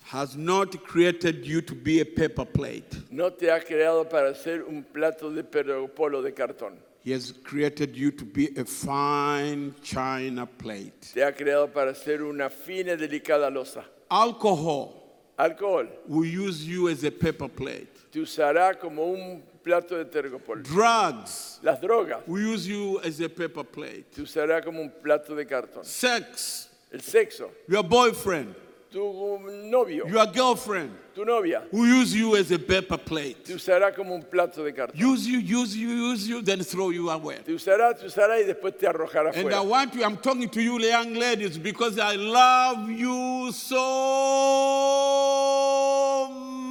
has 0.04 0.36
not 0.36 0.82
created 0.84 1.46
you 1.46 1.60
to 1.62 1.74
be 1.74 2.00
a 2.00 2.04
paper 2.04 2.44
plate. 2.44 2.96
no 3.10 3.30
te 3.30 3.46
ha 3.46 3.60
creado 3.60 4.08
para 4.08 4.34
ser 4.34 4.62
un 4.64 4.82
plato 4.82 5.30
de 5.30 5.42
polo 5.44 6.20
de 6.22 6.32
cartón. 6.32 6.76
He 7.02 7.12
has 7.12 7.32
created 7.32 7.96
you 7.96 8.10
to 8.10 8.24
be 8.24 8.48
a 8.58 8.64
fine 8.64 9.74
china 9.82 10.46
plate. 10.46 11.12
Te 11.14 11.20
ha 11.22 11.32
creado 11.32 11.72
para 11.72 11.94
ser 11.94 12.22
una 12.22 12.50
fina 12.50 12.92
y 12.92 12.96
delicada 12.96 13.50
losa. 13.50 13.84
Alcohol 14.10 14.96
Alcohol 15.38 15.86
will 16.06 16.26
use 16.26 16.66
you 16.66 16.88
as 16.90 17.02
a 17.04 17.10
paper 17.10 17.48
plate. 17.48 17.88
te 18.12 18.18
usará 18.20 18.78
como 18.78 19.04
un 19.04 19.42
plato 19.62 19.96
de 19.96 20.04
tergopol. 20.04 20.62
Drugs 20.62 21.58
Las 21.62 21.80
drogas 21.80 22.22
will 22.26 22.54
use 22.54 22.66
you 22.66 23.00
as 23.04 23.20
a 23.20 23.28
paper 23.28 23.64
plate. 23.64 24.04
te 24.14 24.22
usará 24.22 24.62
como 24.64 24.80
un 24.80 24.90
plato 25.02 25.34
de 25.34 25.44
cartón. 25.46 25.84
Sex, 25.84 26.68
El 26.92 27.00
sexo, 27.00 27.50
your 27.68 27.84
boyfriend, 27.84 28.52
tu 28.90 29.38
novio, 29.70 30.06
your 30.08 30.26
girlfriend 30.32 30.90
tu 31.14 31.24
novia, 31.24 31.62
will 31.70 31.86
use 31.86 32.12
you 32.14 32.34
as 32.36 32.50
a 32.50 32.58
paper 32.58 32.98
plate. 32.98 33.44
te 33.44 33.52
usará 33.54 33.94
como 33.94 34.14
un 34.14 34.22
plato 34.22 34.64
de 34.64 34.72
cartón. 34.72 34.96
Use 34.98 35.24
you, 35.26 35.38
use 35.38 35.76
you, 35.76 35.88
use 36.10 36.26
you, 36.26 36.42
then 36.42 36.60
throw 36.64 36.90
you 36.90 37.08
away. 37.10 37.36
Te 37.44 37.52
usará, 37.52 37.94
te 37.96 38.06
usará 38.06 38.40
y 38.40 38.44
después 38.44 38.76
te 38.76 38.86
arrojará 38.88 39.28
And 39.34 39.36
I 39.36 39.40
afuera. 39.52 39.62
want 39.68 39.94
you, 39.94 40.02
I'm 40.02 40.16
talking 40.16 40.48
to 40.48 40.60
you, 40.60 40.80
young 40.80 41.14
ladies, 41.14 41.56
because 41.58 41.96
I 42.00 42.16
love 42.16 42.90
you 42.90 43.52
so 43.52 43.86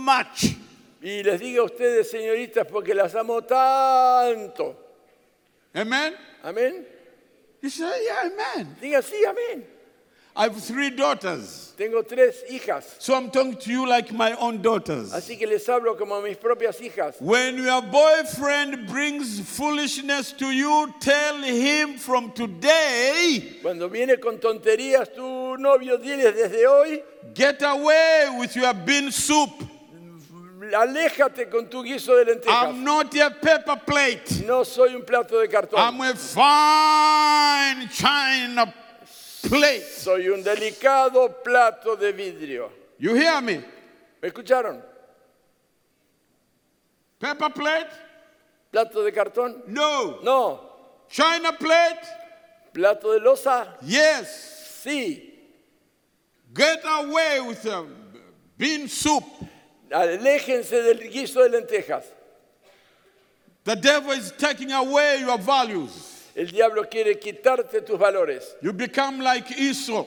much. 0.03 0.55
Y 1.01 1.23
les 1.23 1.39
digo 1.39 1.61
a 1.61 1.65
ustedes, 1.65 2.09
señoritas, 2.11 2.67
porque 2.67 2.93
las 2.93 3.15
amo 3.15 3.41
tanto. 3.41 4.75
Amen? 5.73 6.13
Amén. 6.43 6.85
You 7.61 7.69
say, 7.69 8.03
yeah, 8.05 8.29
amen. 8.31 8.75
Diga 8.81 9.01
sí, 9.01 9.23
amén. 9.25 9.65
I 10.35 10.43
have 10.43 10.61
three 10.61 10.89
daughters. 10.89 11.73
Tengo 11.77 12.01
tres 12.03 12.43
hijas, 12.49 12.95
So 12.99 13.13
I'm 13.15 13.29
talking 13.29 13.55
to 13.55 13.71
you 13.71 13.85
like 13.87 14.11
my 14.13 14.33
own 14.33 14.61
daughters. 14.61 15.11
así 15.11 15.37
que 15.37 15.45
les 15.47 15.65
hablo 15.67 15.97
como 15.97 16.15
a 16.15 16.21
mis 16.21 16.37
propias 16.37 16.79
hijas. 16.81 17.19
When 17.19 17.57
your 17.57 17.81
boyfriend 17.81 18.87
brings 18.87 19.39
foolishness 19.41 20.31
to 20.33 20.51
you, 20.51 20.93
tell 21.01 21.41
him 21.43 21.97
from 21.97 22.31
today, 22.31 23.57
Cuando 23.61 23.89
viene 23.89 24.17
con 24.19 24.37
tonterías 24.39 25.13
tu 25.13 25.57
novio, 25.57 25.97
diles 25.97 26.33
desde 26.35 26.65
hoy, 26.67 27.01
get 27.33 27.61
away 27.63 28.29
with 28.39 28.55
your 28.55 28.73
bean 28.73 29.11
soup. 29.11 29.51
Aléjate 30.73 31.49
con 31.49 31.69
tu 31.69 31.83
guiso 31.83 32.15
de 32.15 32.25
lentejas. 32.25 32.67
I'm 32.67 32.83
not 32.83 33.15
a 33.15 33.29
paper 33.29 33.77
plate. 33.85 34.45
No 34.45 34.63
soy 34.63 34.95
un 34.95 35.03
plato 35.03 35.39
de 35.39 35.47
cartón. 35.47 35.79
I'm 35.79 36.01
a 36.01 36.13
fine 36.15 37.89
china 37.89 38.73
plate. 39.47 39.83
Soy 39.83 40.29
un 40.29 40.43
delicado 40.43 41.43
plato 41.43 41.95
de 41.95 42.11
vidrio. 42.11 42.71
You 42.97 43.15
hear 43.15 43.41
me? 43.41 43.63
¿Me 44.21 44.29
escucharon? 44.29 44.83
Paper 47.19 47.49
plate? 47.49 47.91
¿Plato 48.71 49.03
de 49.03 49.11
cartón? 49.11 49.63
No. 49.67 50.21
No. 50.21 51.05
China 51.09 51.57
plate? 51.57 52.07
¿Plato 52.73 53.13
de 53.13 53.19
losa? 53.19 53.77
Yes. 53.81 54.81
Sí. 54.83 55.25
Get 56.53 56.81
away 56.85 57.39
with 57.41 57.61
the 57.63 57.85
bean 58.57 58.87
soup. 58.87 59.23
Aléjense 59.91 60.81
del 60.83 61.09
guiso 61.09 61.43
de 61.43 61.49
lentejas. 61.49 62.03
The 63.63 63.75
devil 63.75 64.11
is 64.11 64.31
taking 64.31 64.71
away 64.71 65.19
your 65.19 65.37
values. 65.37 66.27
El 66.35 66.45
diablo 66.45 66.83
quiere 66.89 67.15
quitarte 67.15 67.85
tus 67.85 67.97
valores. 67.97 68.43
You 68.61 68.73
become 68.73 69.19
like 69.19 69.51
Esau. 69.51 70.05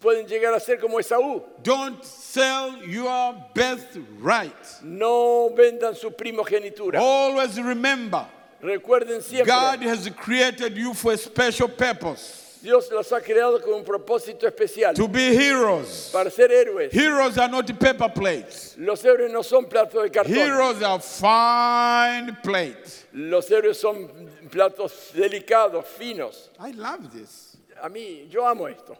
Pueden 0.00 0.26
llegar 0.26 0.54
a 0.54 0.60
ser 0.60 0.78
como 0.78 0.98
Esaú. 0.98 1.42
Don't 1.62 2.02
sell 2.04 2.78
your 2.84 3.34
birthright. 3.54 4.82
No 4.82 5.50
vendan 5.50 5.94
su 5.94 6.10
primogenitura. 6.10 6.98
Always 6.98 7.60
remember, 7.60 8.26
Recuerden 8.62 9.22
siempre, 9.22 9.52
God 9.52 9.82
has 9.82 10.08
created 10.10 10.76
you 10.76 10.94
for 10.94 11.12
a 11.12 11.18
special 11.18 11.68
purpose 11.68 12.39
Dios 12.62 12.90
los 12.90 13.10
ha 13.12 13.20
creado 13.20 13.60
con 13.60 13.74
un 13.74 13.84
propósito 13.84 14.46
especial. 14.46 14.94
to 14.94 15.08
be 15.08 15.34
heroes. 15.34 16.10
Para 16.12 16.30
ser 16.30 16.50
héroes. 16.50 16.92
Heroes 16.92 17.38
are 17.38 17.50
not 17.50 17.66
paper 17.78 18.08
plates. 18.10 18.76
Los 18.78 19.02
héroes 19.04 19.32
no 19.32 19.42
son 19.42 19.66
platos 19.66 20.02
de 20.02 20.10
cartón. 20.10 20.34
Heroes 20.34 20.82
are 20.82 21.00
fine 21.00 22.36
plates. 22.42 23.06
Los 23.12 23.50
héroes 23.50 23.78
son 23.78 24.08
platos 24.50 25.12
delicados, 25.14 25.86
finos. 25.86 26.50
I 26.58 26.72
love 26.72 27.10
this. 27.12 27.56
A 27.82 27.88
mí, 27.88 28.28
yo 28.28 28.46
amo 28.46 28.66
esto. 28.66 28.96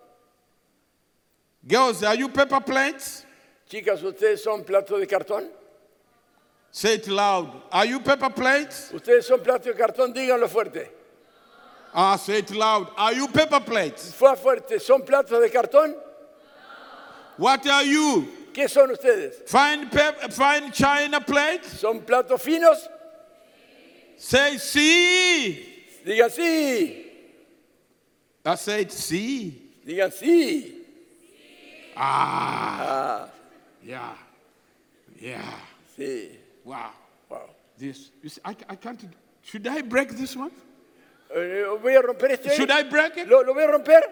Girls, 1.66 2.02
are 2.02 2.16
you 2.16 2.28
paper 2.28 2.60
plates? 2.60 3.26
Chicas, 3.68 4.02
¿ustedes 4.02 4.42
son 4.42 4.64
platos 4.64 4.98
de 4.98 5.06
cartón? 5.06 5.50
Say 6.72 6.94
it 6.94 7.08
loud. 7.08 7.64
Are 7.70 7.84
you 7.84 8.00
paper 8.00 8.30
plates? 8.30 8.90
¿Ustedes 8.92 9.26
son 9.26 9.40
platos 9.40 9.66
de 9.66 9.74
cartón? 9.74 10.14
Díganlo 10.14 10.48
fuerte. 10.48 10.99
Ah, 11.92 12.16
say 12.16 12.38
it 12.38 12.50
loud. 12.52 12.88
Are 12.96 13.12
you 13.12 13.26
paper 13.28 13.60
plates? 13.60 14.12
Fue 14.14 14.34
fuerte. 14.36 14.80
¿Son 14.80 15.02
platos 15.02 15.40
de 15.40 15.48
cartón? 15.50 15.94
What 17.36 17.66
are 17.66 17.82
you? 17.84 18.28
¿Qué 18.52 18.68
son 18.68 18.90
ustedes? 18.90 19.48
Fine, 19.48 19.88
pep- 19.90 20.32
fine 20.32 20.70
china 20.72 21.20
plates? 21.20 21.80
¿Son 21.80 22.00
platos 22.00 22.40
finos? 22.42 22.76
Say 24.16 24.56
sí. 24.58 25.66
Digan 26.04 26.30
sí. 26.30 27.06
I 28.44 28.54
said 28.56 28.88
sí. 28.90 29.52
Digan 29.86 30.10
sí. 30.12 30.76
Ah. 31.96 33.28
Yeah. 33.82 34.14
Yeah. 35.20 35.42
Sí. 35.96 36.36
Wow. 36.64 36.90
Wow. 37.28 37.50
This. 37.78 38.10
You 38.22 38.28
see, 38.28 38.40
I, 38.44 38.54
I 38.68 38.76
can't. 38.76 39.02
Should 39.42 39.66
I 39.66 39.82
break 39.82 40.10
this 40.16 40.36
one? 40.36 40.50
Eh, 41.34 41.64
voy 41.80 41.94
a 41.94 42.02
romper 42.02 42.32
este. 42.32 42.50
Should 42.50 42.70
I 42.70 42.82
break 42.84 43.16
it? 43.18 43.28
¿Lo, 43.28 43.42
lo 43.42 43.54
voy 43.54 43.62
a 43.64 43.68
romper? 43.68 44.02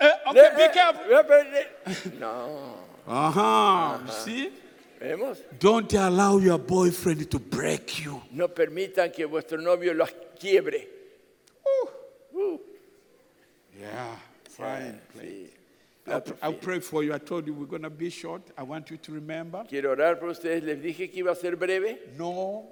Eh, 0.00 0.10
okay, 0.26 0.42
Eh, 0.42 0.56
be 0.56 0.68
careful. 0.72 2.18
No. 2.20 2.74
Uh 3.06 3.30
huh. 3.32 4.06
See? 4.10 4.52
¿Vemos? 5.00 5.38
Don't 5.58 5.92
allow 5.94 6.38
your 6.38 6.58
boyfriend 6.58 7.30
to 7.30 7.38
break 7.38 8.00
you. 8.04 8.20
No 8.32 8.48
permitan 8.48 9.12
que 9.12 9.24
vuestro 9.24 9.58
novio 9.58 9.94
los 9.94 10.10
quiebre. 10.38 10.88
Yeah. 13.78 14.16
Fine. 14.50 15.00
Sí. 15.18 15.50
I'll, 16.42 16.54
pray 16.54 16.80
for 16.80 17.04
you. 17.04 17.12
I 17.14 17.18
told 17.18 17.46
you 17.46 17.54
we're 17.54 17.66
going 17.66 17.82
to 17.82 17.90
be 17.90 18.10
short. 18.10 18.42
I 18.56 18.62
want 18.62 18.90
you 18.90 18.96
to 18.96 19.12
remember 19.12 19.64
Quiero 19.68 19.94
orar 19.94 20.18
por 20.18 20.30
ustedes. 20.30 20.62
Les 20.62 20.76
dije 20.82 21.10
que 21.10 21.20
iba 21.20 21.32
a 21.32 21.36
ser 21.36 21.56
breve. 21.56 21.98
no 22.16 22.64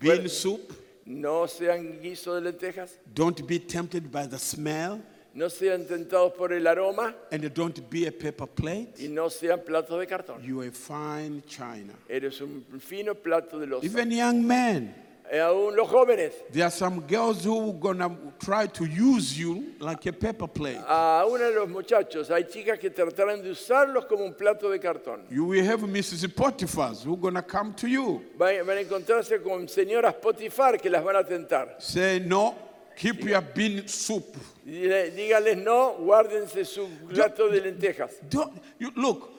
bean 0.00 0.28
soup. 0.28 0.72
No 1.06 1.46
sean 1.46 2.00
guiso 2.00 2.34
de 2.34 2.40
lentejas. 2.52 2.98
Don't 3.14 3.46
be 3.46 3.58
tempted 3.58 4.10
by 4.10 4.26
the 4.26 4.38
smell. 4.38 5.00
No 5.32 5.48
sean 5.48 5.84
tentados 5.86 6.32
por 6.36 6.52
el 6.52 6.66
aroma 6.66 7.14
And 7.30 7.48
don't 7.54 7.88
be 7.88 8.06
a 8.06 8.12
paper 8.12 8.48
plate. 8.48 8.94
y 8.98 9.08
no 9.08 9.28
sean 9.30 9.60
platos 9.60 9.98
de 10.00 10.06
cartón. 10.06 10.42
You 10.42 10.60
are 10.60 10.68
a 10.68 10.72
fine 10.72 11.42
china. 11.46 11.94
Eres 12.08 12.40
un 12.40 12.64
fino 12.80 13.14
plato 13.14 13.58
de 13.58 13.66
losa. 13.66 13.86
Even 13.86 14.10
young 14.10 14.44
men. 14.44 14.94
Y 15.32 15.36
aún 15.38 15.76
los 15.76 15.88
jóvenes, 15.88 16.32
There 16.50 16.64
are 16.64 16.72
some 16.72 17.02
girls 17.06 17.44
who 17.44 17.70
are 17.70 17.78
gonna 17.78 18.10
try 18.40 18.66
to 18.66 18.84
use 18.84 19.38
you 19.38 19.74
like 19.78 20.04
a 20.06 20.12
paper 20.12 20.48
plate. 20.48 20.80
aún 20.88 21.40
a 21.40 21.50
los 21.50 21.68
muchachos, 21.68 22.30
hay 22.30 22.44
chicas 22.44 22.80
que 22.80 22.90
tratarán 22.90 23.40
de 23.40 23.50
usarlos 23.52 24.06
como 24.06 24.24
un 24.24 24.34
plato 24.34 24.68
de 24.68 24.80
cartón. 24.80 25.24
You 25.30 25.44
will 25.44 25.64
have 25.64 25.82
Mrs. 25.82 26.26
Potiphar's 26.34 27.04
who 27.04 27.12
are 27.14 27.20
gonna 27.20 27.42
come 27.42 27.72
to 27.74 27.86
you. 27.86 28.20
Van, 28.36 28.66
van 28.66 28.78
a 28.78 28.80
encontrarse 28.80 29.40
con 29.40 29.68
señoras 29.68 30.14
Potifar 30.14 30.80
que 30.80 30.90
las 30.90 31.04
van 31.04 31.14
a 31.14 31.22
tentar. 31.22 31.76
Say 31.78 32.18
no, 32.18 32.56
keep 32.96 33.20
your 33.22 33.40
bean 33.40 33.86
soup. 33.86 34.36
Díganles 34.66 35.56
no, 35.62 35.94
guárdense 36.00 36.64
su 36.64 36.88
plato 37.08 37.48
de 37.48 37.60
lentejas. 37.60 38.14
Don't 38.28 38.60
you 38.80 38.90
look, 38.96 39.30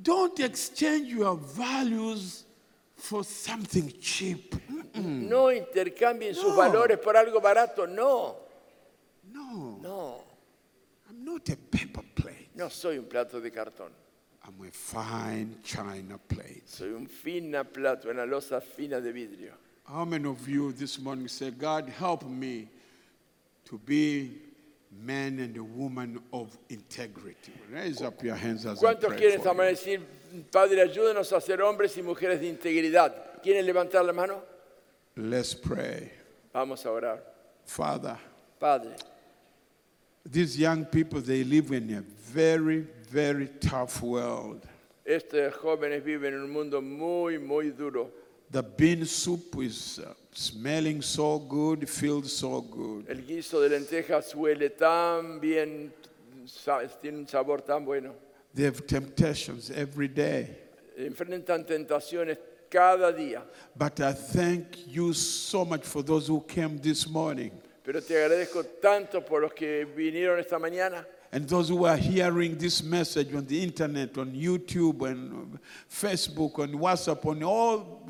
don't 0.00 0.38
exchange 0.38 1.08
your 1.08 1.36
values 1.36 2.44
for 2.94 3.24
something 3.24 3.92
cheap. 4.00 4.54
No 4.94 5.52
intercambien 5.52 6.34
sus 6.34 6.50
No. 6.50 6.56
valores 6.56 6.98
por 6.98 7.16
algo 7.16 7.40
barato. 7.40 7.86
No, 7.86 8.36
No, 9.32 9.78
no, 9.80 10.24
I'm 11.08 11.24
not 11.24 11.48
a 11.48 11.56
paper 11.56 12.02
plate. 12.14 12.48
no 12.54 12.68
soy 12.70 12.98
un 12.98 13.04
plato 13.06 13.40
de 13.40 13.50
cartón. 13.50 13.90
I'm 14.44 14.66
a 14.66 14.70
fine 14.72 15.58
china 15.62 16.18
plate. 16.18 16.62
Soy 16.66 16.88
un 16.92 17.06
fina 17.06 17.62
plato, 17.64 18.08
una 18.10 18.24
losa 18.26 18.60
fina 18.60 19.00
de 19.00 19.12
vidrio. 19.12 19.52
How 19.84 20.04
many 20.04 20.26
of 20.28 20.48
you 20.48 20.72
this 20.72 20.98
morning 20.98 21.28
say, 21.28 21.50
God, 21.50 21.88
help 21.88 22.24
me 22.24 22.68
to 23.66 23.78
be 23.78 24.30
man 24.90 25.38
and 25.38 25.56
a 25.56 25.62
woman 25.62 26.20
of 26.32 26.56
integrity? 26.68 27.52
Raise 27.70 28.00
up 28.02 28.22
your 28.22 28.34
hands 28.36 28.66
as 28.66 28.78
¿Cuántos 28.80 29.12
quieren 29.14 29.38
esta 29.38 29.52
mañana 29.52 29.70
decir, 29.76 30.00
Padre, 30.50 30.80
ayúdenos 30.82 31.32
a 31.32 31.40
ser 31.40 31.60
hombres 31.60 31.96
y 31.98 32.02
mujeres 32.02 32.40
de 32.40 32.48
integridad? 32.48 33.40
¿Quieren 33.42 33.64
levantar 33.66 34.04
la 34.04 34.12
mano? 34.12 34.42
Let's 35.20 35.54
pray. 35.54 36.10
Vamos 36.52 36.84
a 36.86 36.90
orar. 36.90 37.18
Father, 37.64 38.16
Padre, 38.58 38.94
these 40.24 40.58
young 40.58 40.84
people, 40.86 41.20
they 41.20 41.44
live 41.44 41.70
in 41.72 41.94
a 41.94 42.00
very, 42.00 42.86
very 43.10 43.48
tough 43.60 44.02
world. 44.02 44.66
estos 45.06 45.52
jóvenes 45.54 46.02
viven 46.04 46.34
en 46.34 46.40
un 46.44 46.50
mundo 46.50 46.80
muy, 46.80 47.38
muy 47.38 47.70
duro. 47.70 48.10
The 48.50 48.62
bean 48.62 49.04
soup 49.06 49.56
is 49.62 50.00
uh, 50.00 50.12
smelling 50.32 51.02
so 51.02 51.38
good, 51.38 51.88
feels 51.88 52.32
so 52.32 52.60
good. 52.62 53.06
El 53.08 53.22
guiso 53.22 53.60
de 53.60 53.68
lentejas 53.78 54.34
huele 54.34 54.70
tan 54.76 55.38
bien, 55.38 55.92
sa- 56.46 56.80
tiene 57.00 57.18
un 57.18 57.26
sabor 57.28 57.58
tan 57.64 57.84
bueno. 57.84 58.12
They 58.54 58.64
have 58.64 58.86
temptations 58.86 59.70
every 59.70 60.08
day. 60.08 60.48
Enfrentan 60.98 61.64
tentaciones 61.64 62.38
cada 62.70 63.12
día. 63.12 63.42
But 63.76 64.00
I 64.00 64.12
thank 64.12 64.86
you 64.86 65.12
so 65.12 65.64
much 65.64 65.84
for 65.84 66.02
those 66.02 66.28
who 66.28 66.40
came 66.40 66.78
this 66.78 67.06
morning 67.08 67.50
Pero 67.82 68.00
te 68.00 68.14
agradezco 68.14 68.64
tanto 68.80 69.20
por 69.24 69.40
los 69.40 69.52
que 69.52 69.84
vinieron 69.84 70.38
esta 70.38 70.58
mañana 70.58 71.04
and 71.32 71.48
those 71.48 71.68
who 71.68 71.84
are 71.84 71.96
hearing 71.96 72.56
this 72.58 72.82
message 72.82 73.34
on 73.34 73.46
the 73.46 73.62
internet, 73.62 74.16
on 74.18 74.32
YouTube, 74.32 75.08
and 75.08 75.58
Facebook, 75.88 76.58
on 76.58 76.72
WhatsApp, 76.72 77.24
on 77.24 77.42
all, 77.44 78.02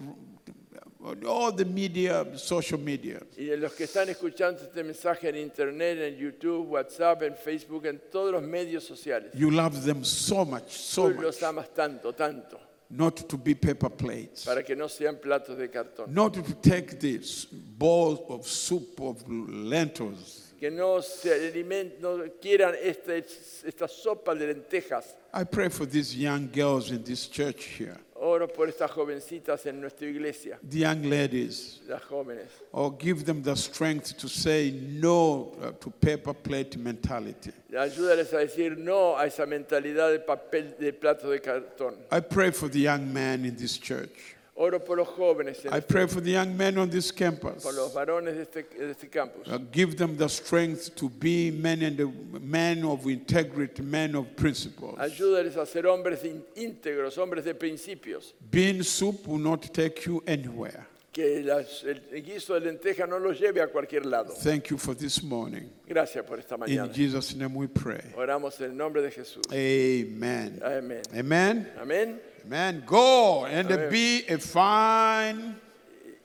on 1.05 1.25
all 1.27 1.53
the 1.53 1.64
media, 1.64 2.27
social 2.37 2.79
media. 2.79 3.20
y 3.37 3.44
de 3.44 3.57
los 3.59 3.73
que 3.75 3.85
están 3.85 4.09
escuchando 4.09 4.62
este 4.62 4.83
mensaje 4.83 5.29
en 5.29 5.37
internet, 5.37 5.99
en 5.99 6.16
YouTube, 6.16 6.68
WhatsApp, 6.70 7.23
en 7.23 7.37
Facebook, 7.37 7.87
en 7.87 8.01
todos 8.11 8.33
los 8.33 8.42
medios 8.42 8.85
sociales. 8.85 9.33
You 9.35 9.51
love 9.51 9.85
them 9.85 10.03
so 10.03 10.44
much, 10.44 10.70
so 10.70 11.09
Tú 11.09 11.14
much, 11.16 11.23
los 11.23 11.42
amas 11.42 11.68
tanto, 11.75 12.14
tanto, 12.14 12.59
not 12.90 13.16
to 13.29 13.37
be 13.38 13.55
paper 13.55 13.88
plates, 13.88 14.44
para 14.44 14.62
que 14.62 14.74
no 14.74 14.88
sean 14.88 15.16
platos 15.16 15.57
de 15.57 15.68
cartón. 15.68 16.09
not 16.09 16.35
to 16.35 16.42
take 16.55 16.98
this 16.98 17.44
bowl 17.46 18.26
of 18.29 18.46
soup 18.46 19.00
of 19.00 19.22
lentils. 19.29 20.53
Que 20.59 20.70
no 20.70 21.00
se 21.00 21.31
aliment- 21.31 22.00
no 22.00 22.18
quieran 22.40 22.74
esta, 22.83 23.12
esta 23.16 23.87
sopa 23.88 24.35
de 24.37 24.53
lentejas. 24.55 25.05
I 25.33 25.44
pray 25.44 25.68
for 25.70 25.87
these 25.87 26.14
young 26.14 26.48
girls 26.53 26.90
in 26.90 27.03
this 27.03 27.26
church 27.29 27.64
here, 27.79 27.96
Oro 28.40 28.48
por 28.48 28.70
estas 28.70 28.90
jovencitas 28.90 29.66
en 29.66 29.83
nuestra 29.83 30.09
iglesia, 30.09 30.59
the 30.66 30.79
young 30.79 31.03
ladies. 31.03 31.81
las 31.87 32.00
jóvenes. 32.05 32.48
or 32.72 32.96
give 32.98 33.26
them 33.26 33.42
the 33.42 33.55
strength 33.55 34.16
to 34.16 34.29
say 34.29 34.70
no 34.70 35.53
uh, 35.62 35.72
to 35.72 35.90
paper 35.90 36.33
plate 36.33 36.79
mentality. 36.79 37.53
Ayúdales 37.70 38.33
a 38.33 38.38
decir 38.38 38.79
no 38.79 39.14
a 39.18 39.26
esa 39.26 39.44
mentalidad 39.44 40.11
de 40.11 40.20
papel 40.20 40.74
de 40.79 40.90
plato 40.94 41.29
de 41.29 41.40
cartón. 41.40 41.96
I 42.11 42.20
pray 42.20 42.50
for 42.50 42.70
the 42.70 42.81
young 42.81 43.12
man 43.12 43.44
in 43.44 43.55
this 43.57 43.76
church. 43.76 44.37
Oro 44.62 44.79
por 44.79 44.99
los 44.99 45.09
jóvenes, 45.09 45.64
en 45.64 45.73
I 45.73 45.79
este- 45.79 45.88
pray 45.88 46.07
for 46.07 46.20
the 46.20 46.33
young 46.33 46.55
men 46.55 46.77
on 46.77 46.90
this 46.90 47.11
campus. 47.11 47.62
por 47.62 47.73
los 47.73 47.94
varones 47.94 48.35
de 48.37 48.42
este, 48.42 48.62
de 48.79 48.90
este 48.90 49.09
campus. 49.09 49.49
Uh, 49.49 49.59
give 49.73 49.96
them 49.96 50.18
the 50.18 50.29
strength 50.29 50.94
to 50.96 51.09
be 51.09 51.51
men 51.51 51.83
and 51.83 51.96
the 51.96 52.07
men 52.38 52.85
of 52.85 53.07
integrity, 53.07 53.81
men 53.81 54.14
of 54.14 54.27
principles. 54.37 54.99
Ayúdales 54.99 55.57
a 55.57 55.64
ser 55.64 55.85
hombres 55.87 56.25
in- 56.25 56.44
íntegros, 56.57 57.16
hombres 57.16 57.44
de 57.46 57.55
principios. 57.55 58.35
Bean 58.51 58.83
soup 58.85 59.27
will 59.27 59.38
not 59.38 59.62
take 59.73 60.05
you 60.05 60.23
anywhere. 60.27 60.87
Que 61.12 61.42
las- 61.42 61.83
el 61.85 62.23
guiso 62.23 62.55
de 62.55 62.61
lenteja 62.61 63.07
no 63.07 63.18
los 63.18 63.38
lleve 63.40 63.61
a 63.61 63.66
cualquier 63.68 64.07
lado. 64.07 64.33
Thank 64.42 64.68
you 64.68 64.79
for 64.79 64.94
this 64.96 65.23
morning. 65.23 65.68
Gracias 65.88 66.25
por 66.25 66.38
esta 66.38 66.55
In 66.55 66.61
mañana. 66.61 66.92
Jesus' 66.94 67.35
name 67.35 67.55
we 67.57 67.66
pray. 67.66 68.12
Oramos 68.16 68.61
en 68.61 68.70
el 68.70 68.77
nombre 68.77 69.03
de 69.03 69.11
Jesús. 69.11 69.42
Amen. 69.51 70.61
Amén. 70.62 71.03
Amen. 71.12 71.73
Amén. 71.81 72.20
Amen. 72.44 72.85
Go 72.87 73.44
and 73.44 73.70
Amen. 73.73 73.90
be 73.90 74.25
a 74.29 74.38
fine 74.38 75.57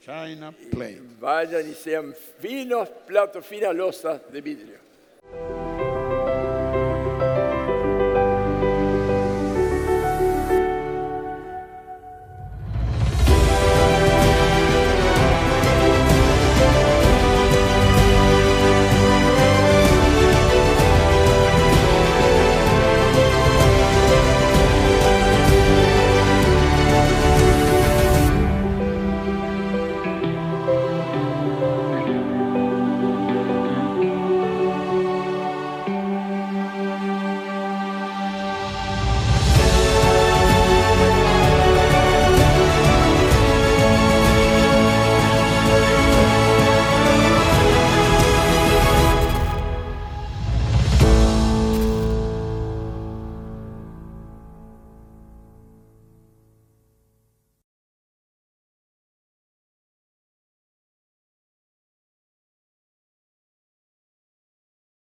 china 0.06 0.54
plate. 0.72 1.02
Vayan 1.20 1.68
y 1.68 1.74
sean 1.74 2.14
finos 2.40 2.88
platos, 3.08 3.44
finas 3.46 3.76
losas 3.76 4.22
de 4.32 4.40
vidrio. 4.42 5.65